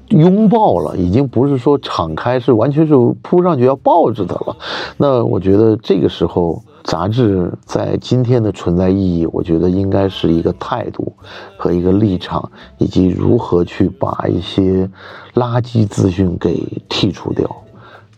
[0.09, 4.57] 拥抱了，已经不是说敞开，是完全是扑上去要抱着的了。
[4.97, 6.63] 那我觉得这个时候。
[6.85, 11.11] 杂志在今天的存在意义，我觉得应该是一个态度
[11.57, 12.47] 和一个立场，
[12.77, 14.87] 以及如何去把一些
[15.33, 17.51] 垃圾资讯给剔除掉。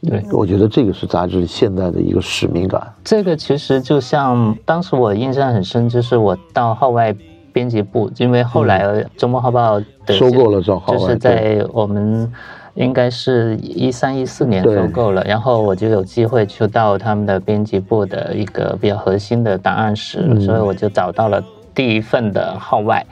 [0.02, 2.92] 对，我觉得这个是杂志现在的一个使命感。
[3.04, 7.14] 这个其实就像当时我印象很深，就是我到号外
[7.56, 12.30] 编辑部，因为后来周末号报收购了这号，就是在我们。
[12.76, 21.42] 应该是一三一四年收购了，然后我就有机会去到他们的编辑部的一个比较核心的档案室，所以我就找到了
[21.74, 23.02] 第一份的号外。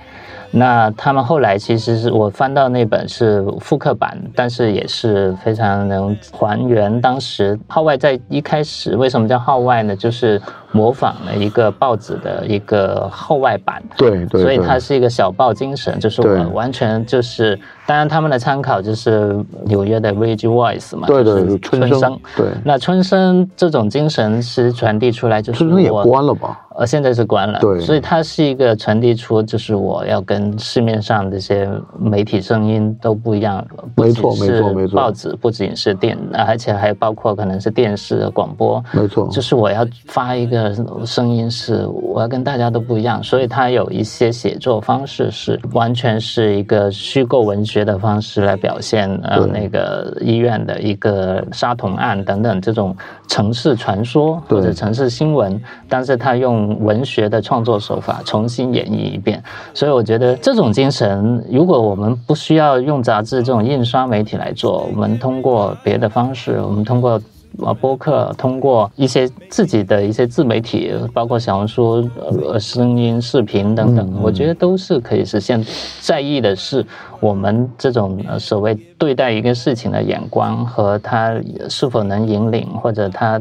[0.50, 9.96] 那他们后来其实是我翻到那本是复刻版，但是也是非常能还原当时号外在一开始为什么叫号外呢？
[9.96, 10.38] 就是
[10.74, 26.60] 模仿了一个报纸的一个号外版，对对，所以它是一个小报精神，就是我完全就是，当然他们的参考就是纽约的《Village Voice》嘛，对对，春生，对，那春生这种精神是传递出来，就是春生也关了吧。
[26.76, 33.64] 呃，现在是关了，对，所以它是一个传递出，就是我要跟市面上这些媒体声音都不一样，
[33.96, 40.63] 没错，没错，没错，报纸不仅是电，而且还包括可能是电视、广播，没错，就是我要发一个
[41.04, 52.96] 声音，是我要跟大家都不一样，所以他有一些写作方式是完全是一个虚构文学的方式来表现，呃，那个医院的一个杀童案等等这种
[53.28, 56.54] 城市传说或者城市新闻，但是他用。
[56.84, 59.42] 文学的创作手法重新演绎一遍，
[59.72, 67.18] 所以我觉得这种精神，如果我们不需要用杂志这种印刷媒体来做，我们通过别的方式，我们通过
[67.62, 72.08] 啊播客，通过一些自己的一些自媒体，包括小红书、
[72.42, 75.62] 呃声音、视频等等，我觉得都是可以实现。
[76.00, 76.84] 在意的是
[77.20, 81.34] 我们这种所谓对待一个事情的眼光和他
[81.68, 83.40] 是否能引领，或者他。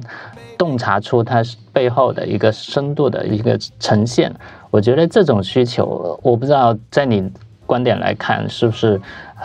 [0.56, 4.34] 洞察出它背后的一个深度的一个呈现，
[4.69, 7.30] 我觉得这种需求，我不知道在你
[7.65, 9.02] 观点来看，是不是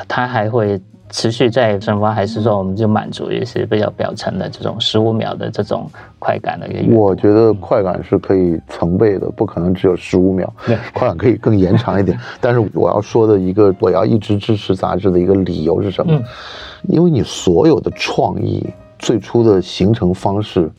[0.07, 6.95] 它还会持续在蒸发，还是说我们就满足一些比较表层的这种十五秒的这种快感的一个？
[6.95, 10.53] 我觉得快感是可以成倍的，不可能只有十五秒，
[10.93, 12.19] 快感可以更延长一点。
[12.41, 16.21] 但是我要说的一个，我要一直支持杂志的一个理由是什么？
[16.89, 18.67] 因为你所有的创意
[18.99, 20.71] 最初的形成方式。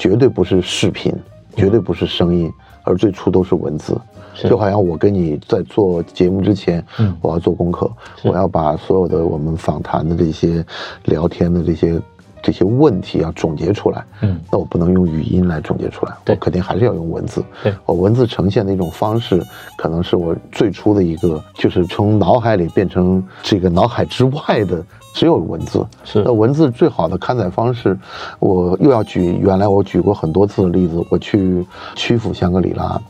[0.00, 1.12] 绝对不是视频，
[1.56, 2.48] 绝对不是声音，
[2.84, 4.00] 而最初都是文字。
[4.46, 7.90] 就好像我跟你在做节目之前，嗯我要做功课，
[8.22, 10.64] 我要把所有的我们访谈的这些、
[11.04, 12.00] 聊天的这些、
[12.42, 14.04] 这些问题要总结出来。
[14.20, 17.42] 嗯，那我不能用语音来总结出来，我肯定还是要用文字。
[17.62, 19.42] 对，我文字呈现的一种方式，
[19.76, 24.84] 可能是我最初的一个，就是从脑海里变成这个脑海之外的。
[25.14, 27.98] 只有文字是那文字最好的刊载方式，
[28.38, 31.02] 我又要举原来我举过很多次的例子。
[31.10, 31.66] 我去
[31.96, 33.00] 曲阜香格里拉，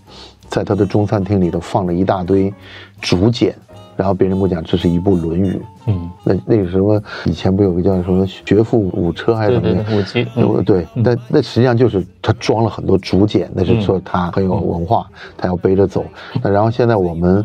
[0.48, 2.52] 在他的中餐厅里头放了一大堆
[3.00, 3.54] 竹简，
[3.96, 5.52] 然后别人跟我讲这是一部《论语》。
[5.86, 9.96] 嗯，那那个什么以前不有个叫什么“学富五车”还是什么的？
[9.96, 10.26] 五七。
[10.64, 16.04] 对，那那实际上就是他装了很多竹简，那是说他很有文化，他要背着走。
[16.42, 17.44] 那然后现在我们。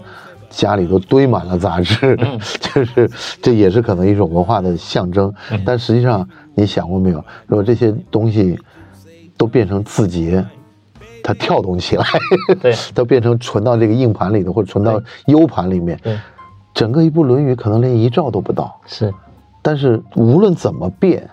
[0.56, 2.16] 家里都堆满了杂志，
[2.62, 3.10] 就是
[3.42, 5.34] 这也是可能一种文化的象征。
[5.66, 7.18] 但实际上，你想过没有？
[7.48, 8.56] 如果这些东西
[9.36, 10.46] 都变成字节，
[11.24, 12.06] 它跳动起来，
[12.62, 16.00] 对，都变成存到这个硬盘里头，或者存到 U 盘里面，
[16.74, 18.80] 整个一部《论语》可能连一兆都不到。
[18.86, 19.14] 是，
[19.62, 21.28] 但是无论怎么变，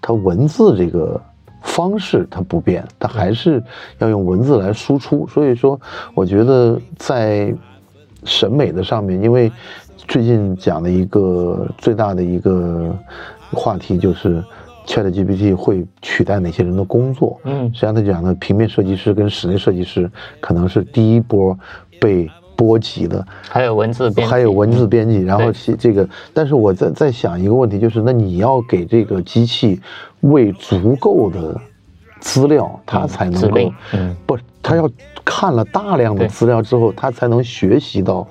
[0.00, 1.20] 它文字这个
[1.62, 3.62] 方式它不变，它还是
[3.98, 5.26] 要用文字来输出。
[5.26, 5.80] 所以说，
[6.14, 7.52] 我觉得在。
[8.24, 9.50] 审美的上面，因为
[9.96, 12.96] 最近讲的一个最大的一个
[13.50, 14.40] 话题就是
[14.86, 17.40] ChatGPT 会取代哪些人的工作。
[17.44, 20.10] 嗯，实际上他讲的平面设计师跟室内设计师
[20.40, 21.58] 可能是第一波
[22.00, 23.24] 被波及的。
[23.48, 25.22] 还有文字编，还有文字编辑。
[25.22, 29.80] 然后这个，但是我在在想一个问题，就是那你要给这个机器
[30.20, 31.60] 喂足够的
[32.20, 34.38] 资料，它才能够，嗯，不。
[34.64, 34.88] 它要
[35.24, 38.24] 看了大量的资料之后，它才能学习到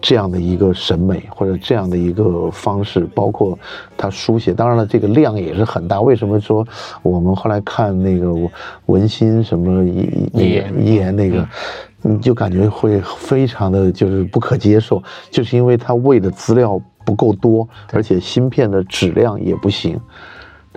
[0.00, 3.58] 这样的一个审美或者这样的一个方式，包括
[3.96, 4.52] 他书写。
[4.52, 6.00] 当然了，这个量也是很大。
[6.00, 6.66] 为什么说
[7.02, 8.32] 我们后来看那个
[8.86, 10.30] 文心什么一
[10.74, 11.48] 一言那个，
[12.02, 19.98] 你就感觉会非常的就是不可接受，就是因为他喂的资料不够多，而且芯片的质量也不行。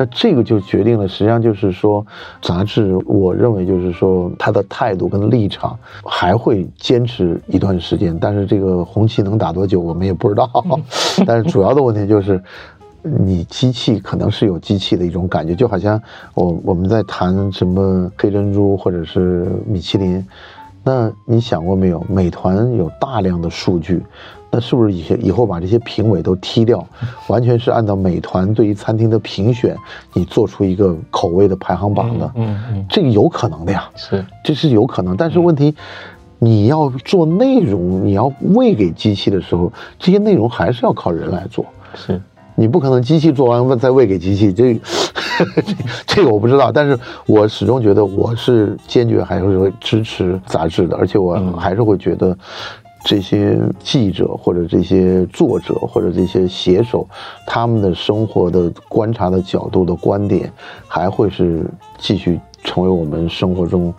[0.01, 2.05] 那这个就决定了，实际上就是说，
[2.41, 10.49] 杂志，我认为就是说，它的态度跟立场还会坚持一段时间，但是这个红旗能打多久，我们也不知道。
[11.27, 12.41] 但是主要的问题就是，
[13.01, 16.01] 你机器可能是有机器的一种感觉，就好像
[16.33, 20.25] 我我们在谈什么黑珍珠或者是米其林，
[20.81, 22.01] 那你想过没有？
[22.07, 24.01] 美团有大量的数据。
[24.51, 26.83] 那是不是以前以后把这些评委都踢掉，
[27.27, 29.77] 完全是按照美团对于餐厅的评选，
[30.11, 32.31] 你做出一个口味的排行榜的？
[32.35, 35.15] 嗯嗯，这个有可能的呀，是，这是有可能。
[35.15, 35.75] 但是问题，
[36.39, 41.63] 你要做内容，你要喂给机器的时候，这些内容还是要靠人来做。
[41.93, 42.19] 是，
[42.55, 45.73] 你不可能机器做完问再喂给机器，这这
[46.07, 46.71] 这个我不知道。
[46.71, 46.97] 但是
[47.27, 52.35] 我始终觉得我是坚决还是会支持杂志的，而且我还是会觉得。
[53.05, 57.07] 这些记者或者这些作者或者这些写手，
[57.47, 60.51] 他们的生活的观察的角度的观点，
[60.85, 61.65] 还会是
[61.97, 63.93] 继续成为我们生活中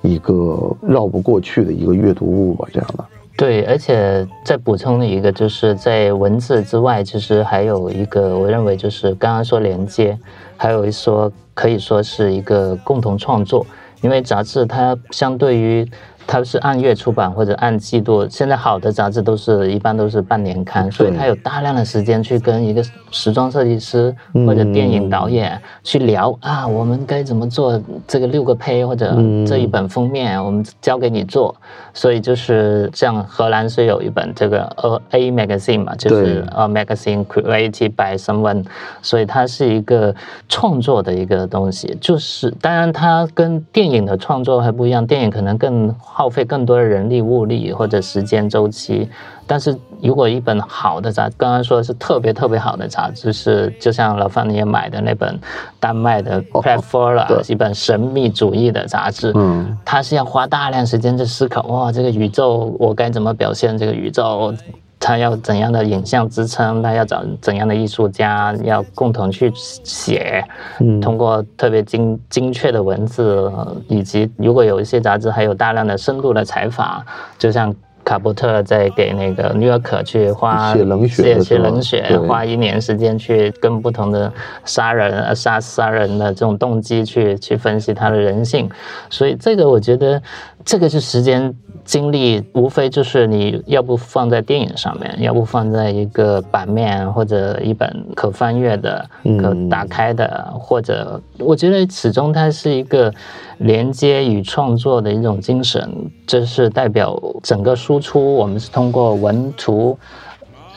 [0.00, 2.66] 一个绕不过去的一个阅读物吧？
[2.72, 3.04] 这样的。
[3.36, 10.18] 对，而且再补充的一个，就是在文字之外，其实还有一个，我认为就是刚刚说连接，
[10.56, 13.66] 还有一说可以说是一个共同创作，
[14.00, 15.86] 因为杂志它相对于。
[16.26, 22.82] 它是按月出版或者按季度，现在好的杂志都是一般都是半年刊，所以它有大量的时间去跟一个
[23.12, 24.14] 时装设计师
[24.46, 29.14] 或者电影导演去聊啊，我们该怎么做这个六个胚或者
[29.46, 31.54] 这一本封面，我们交给你做。
[31.94, 38.64] 所以就是像荷兰是有一本这个呃 A magazine 嘛，就是呃 magazine created by someone，
[39.00, 40.14] 所以它是一个
[40.48, 41.96] 创作的一个东西。
[42.00, 45.94] 就是当然它跟电影的创作还不一样，电影可能更。
[46.18, 49.06] 耗费更多的人力物力或者时间周期，
[49.46, 55.38] 但是如果一本好的杂，刚刚说的是特别特别好的杂志，是就像老范你也买的那本
[55.78, 64.54] 丹麦的 p r e f o r a 一本神秘主义的杂志，嗯，它是要花大量时间去思考，哇，这个宇宙我该怎么表现这个宇宙？
[64.98, 66.82] 他要怎样的影像支撑？
[66.82, 68.54] 他要找怎样的艺术家？
[68.64, 70.42] 要共同去写，
[71.00, 73.52] 通过特别精精确的文字，
[73.88, 77.04] 以及如果有一些杂志还有大量的深度的采访，
[77.38, 77.74] 就像
[78.06, 84.32] 卡伯特在给那个《New York》去花写冷血写冷血，花一年时间去跟不同的
[84.64, 88.70] 杀人杀杀人的这种动机去去分析他的人性，
[89.10, 90.22] 所以这个我觉得
[90.64, 91.52] 这个是时间。
[91.84, 99.08] 精力无非就是你要不放在电影上面，要不放在一个版面或者一本可翻阅的、
[99.40, 103.12] 可打开的，或者我觉得始终它是一个
[103.58, 105.88] 连接与创作的一种精神，
[106.26, 108.34] 这是代表整个输出。
[108.34, 109.98] 我们是通过文图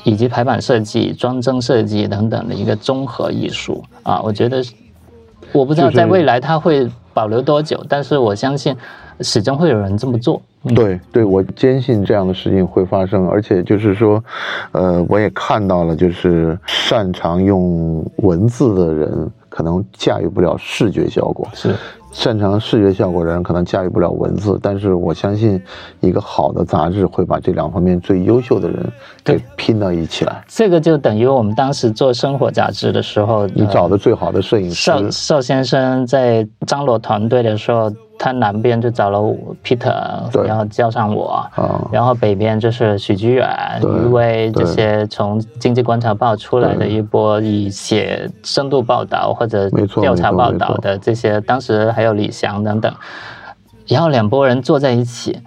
[0.03, 4.21] 以及排版设计、装帧设计等等的一个综合艺术啊。
[4.21, 4.63] 我觉得
[5.51, 8.75] 我不知道在未来它会保留多久，但是我相信。
[9.21, 10.41] 始终会有人这么做，
[10.73, 14.23] 对对，我坚信这样的事情会发生，而且就是说，
[14.71, 21.75] 呃，我也看到了，就是擅长用文字的人可能驾驭不了视觉效果，是
[22.11, 25.61] 擅长视觉效果的人可能驾驭不了文字，但是我相信
[25.99, 28.91] 一个好的杂志会把这两方面最优秀的人
[29.23, 30.43] 给拼到一起来。
[30.47, 37.91] 这个就等于我们当时做生活杂志的时候，你找的最好的摄影师邵邵先生在张罗团队的时候。
[38.21, 39.17] 他南边就找了
[39.63, 41.41] Peter，然后叫上我，
[41.89, 43.49] 然后北边就是许居远、
[43.81, 49.69] 余威这些从《经济观察报》出来的一波以写深度报道或者
[50.01, 52.93] 调查报道的这些，当时还有李翔等等，
[53.87, 55.41] 然后两拨人坐在一起，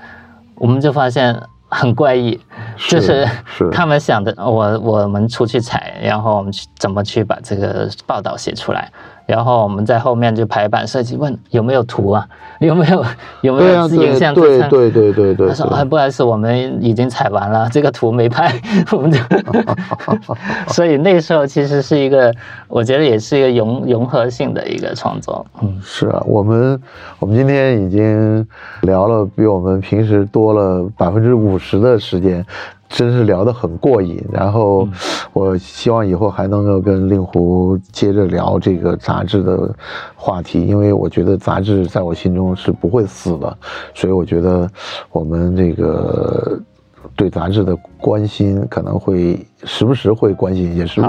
[0.55, 1.39] 我们就发现
[1.69, 2.40] 很怪异，
[2.89, 3.28] 就是
[3.70, 8.90] 他们想的，我我们出去采，然后我们去怎么去把这个报道写出来。
[9.27, 12.27] 然后我们在后面就排版设计，问有没有图啊？
[12.61, 13.05] 有没有
[13.43, 14.69] 有没有影像支撑？
[14.69, 18.53] 对对对对他说：“哎，不好意思，我们已经采完了，这个图没拍。”
[18.93, 19.19] 我们就
[20.69, 22.32] 所以那时候其实是一个，
[22.73, 25.44] 我觉得也是一个融融合性的一个创作。
[25.61, 26.81] 嗯，是啊，我们
[27.19, 28.47] 我们今天已经
[28.81, 32.44] 聊了比我们平时多了百分之五十的时间。
[32.94, 34.86] 真是聊得很过瘾，然后
[35.32, 39.74] 我希望以后还能够跟令狐接着聊这个杂志的
[40.15, 43.57] 话题，因为我觉得杂志在我心中是不会死的，
[43.94, 44.70] 所以我觉得
[45.11, 46.61] 我们这个
[47.16, 49.40] 对杂志的关心可能会。
[49.64, 51.01] 时不时会关心，也是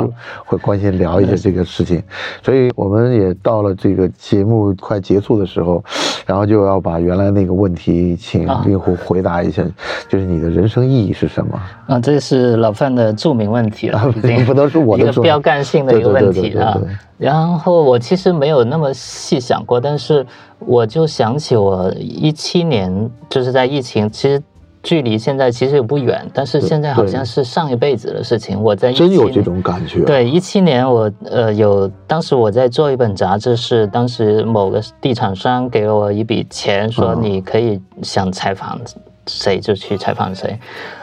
[0.45, 2.01] 会关心聊一些这个事情，
[2.41, 5.83] 所以我们也到了这个节目快结束的时候，
[6.25, 9.63] 然后就要把原来那个问题请令狐回答一下，
[10.07, 11.59] 就是你的人生意义是什么？
[11.87, 13.99] 啊，这是老范的著名问题了，
[14.45, 16.77] 不能是我的一个标杆性的一个问题啊。
[17.17, 20.25] 然后我其实没有那么细想过，但是
[20.59, 24.41] 我就想起我一七年就是在疫情，其实。
[24.83, 28.61] 距离现在其实也不远，但是现在好像是上一辈子的事情。
[28.61, 30.03] 我在真有这种感觉。
[30.03, 38.77] 对，一七年我呃有，当时我在做一本杂志，是当时某个地产商给了我一笔钱，说你可以想采访
[39.25, 40.59] 谁就去采访谁。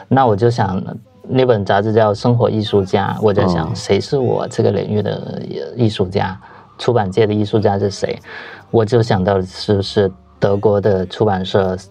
[0.07, 0.79] 那我就想，
[1.27, 5.41] 那本杂志叫《生活艺术家》，我在想谁是我这个领域的
[5.75, 6.39] 艺术家，
[6.77, 8.19] 出版界的艺术家是谁？
[8.69, 11.89] 我就想到是是德国的出版社 s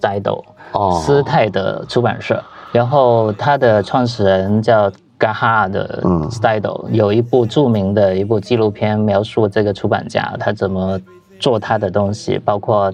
[1.03, 2.43] 斯泰的出版社，
[2.73, 10.99] 然后他的创始人叫 Gaha 的 Style，有一部著名的一部纪录片描述这个出版家他怎么
[11.39, 12.93] 做他的东西，包括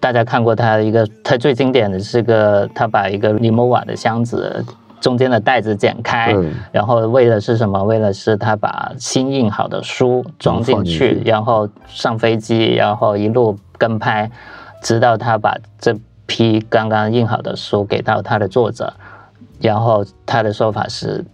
[0.00, 4.64] 大家看过他一个，他最经典的是个，他把一个尼莫瓦的箱子
[5.00, 7.82] 中间的袋子剪开，对然后为了是什么？
[7.82, 11.22] 为了是他把新印好的书装进，去。
[11.24, 14.30] 然后上飞机，然后一路跟拍，
[14.82, 15.94] 直到他把这
[16.28, 18.92] 批刚刚印好的书给到他的作者，
[19.60, 21.24] 然后他的说法是，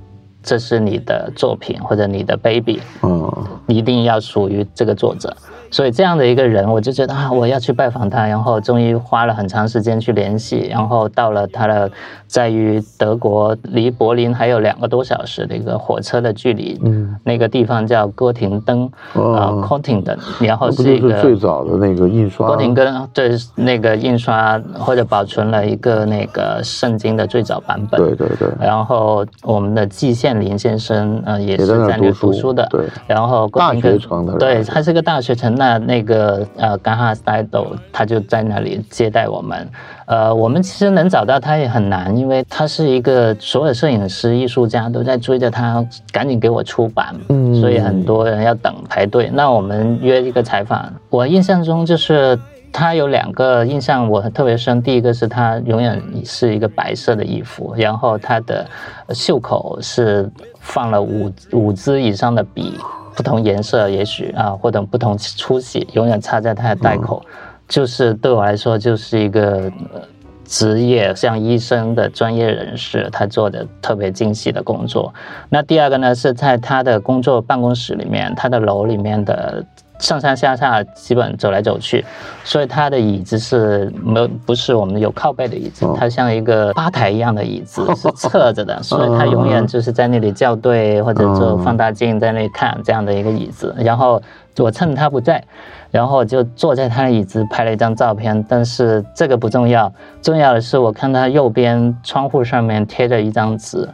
[0.42, 3.30] 这是你的作品或者你的 baby，嗯，
[3.66, 5.36] 一定要属于这个作者。
[5.74, 11.90] 所以这样的一个人，我就觉得啊，我要去拜访他，然后终于花了很长时间去联系，然后到了他的
[12.28, 21.34] 在于德国离柏林还有两个多小时的一个火车的距离，嗯，那个地方叫哥廷登，哦啊 c o t t i n g 然后是一个是最。
[21.34, 22.46] 早的那个印刷？
[22.46, 32.64] 哥廷根对那个印刷或者保存了一个那个圣经的最早版本，对对对，然后我们的季羡林先生，呃，也是也在那读书的。
[32.70, 35.58] 对然后大哥廷根学城的对，人它是个大学城。
[35.64, 39.66] 那那个呃，甘哈斯泰斗他就在那里接待我们。
[40.06, 45.82] 呃，我们其实能找到他也很难，因为他是一个所有摄影师、艺术家都在追着他，
[46.12, 47.14] 赶紧给我出版。
[47.30, 49.30] 嗯所以很多人要等排队。
[49.32, 52.38] 那我们约一个采访，我印象中就是。
[52.76, 58.66] 他有两个印象我特别深，第一个是他永远是一个白色的衣服，然后他的
[59.10, 60.28] 袖口是
[60.58, 62.74] 放了五五支以上的笔，
[63.14, 67.22] 不同颜色也许啊，或者不同粗细，永远插在他的袋口，
[67.68, 69.70] 就是对我来说就是一个。
[69.92, 70.00] 呃
[70.46, 75.12] 职业像医生的专业人士，他做的特别精细的工作。
[75.48, 79.64] 那第二个呢，是在他的工作办公室里面，他的楼里面的
[79.98, 82.04] 上上下下基本走来走去，
[82.42, 93.74] 所以他的椅子是没有不是我们有靠背的椅子哦，它像一个吧台一样的椅子， 是侧着的，所以他永远就是在那里校对或者做放大镜在那里看这样的一个椅子。
[93.78, 94.20] 然后
[94.58, 95.42] 我趁他不在。
[95.90, 103.88] 然后就坐在他的椅子拍了一张照片，但是这个不重要，重要的是我看他右边窗户上面贴着一张纸，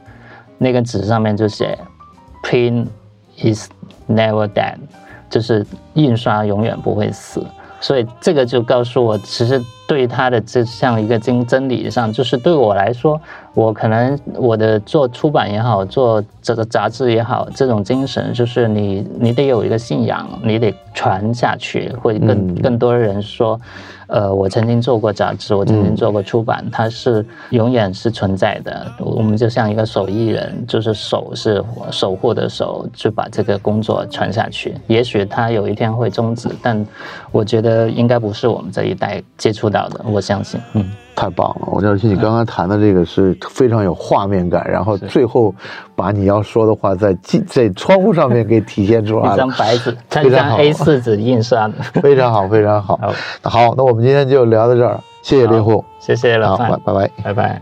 [0.57, 1.79] 那个纸上面就写
[2.43, 2.87] “Print
[3.37, 3.69] is
[4.09, 4.77] never dead”，
[5.31, 7.43] 就是印刷永远不会死。
[7.81, 9.59] 所以这个就告诉我，其实
[9.91, 13.21] 对他的这像一个真真理上，就是对我来说，
[13.55, 23.61] 我可能我的做出版也好，做这个杂志也好，这种精神就是你你得有一个信仰，你得传下去，会更、更多人说，
[24.07, 28.87] 呃，我曾经做过杂志，我曾经做过出版，它是永远是存在的。
[29.01, 31.61] 我们就像一个手艺人，就是手是
[31.91, 34.73] 守护的手，就把这个工作传下去。
[34.87, 36.87] 也许它有一天会终止，但
[37.33, 40.01] 我觉得应该不是我们这一代接触到的。
[40.05, 40.85] 我相信，嗯。
[41.17, 41.67] 太棒了！
[41.67, 45.55] 我而且你刚刚谈的这个是非常有画面感，然后最后
[45.95, 49.35] 把你要说的话在记在窗户上面给体现出来了。
[49.35, 49.95] 一张白纸，
[50.25, 51.75] 一张 A 四纸印刷的。
[52.01, 52.99] 非常好，非常好。
[53.43, 57.11] 好，好，那我们今天就聊到这儿，谢谢林虎，谢谢老好，范，拜拜。
[57.23, 57.61] 拜拜。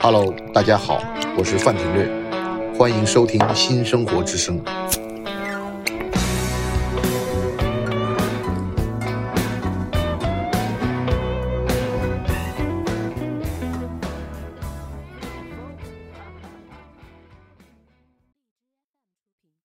[0.00, 0.98] Hello，大家好，
[1.38, 2.08] 我是范廷略，
[2.76, 4.60] 欢迎收听新生活之声。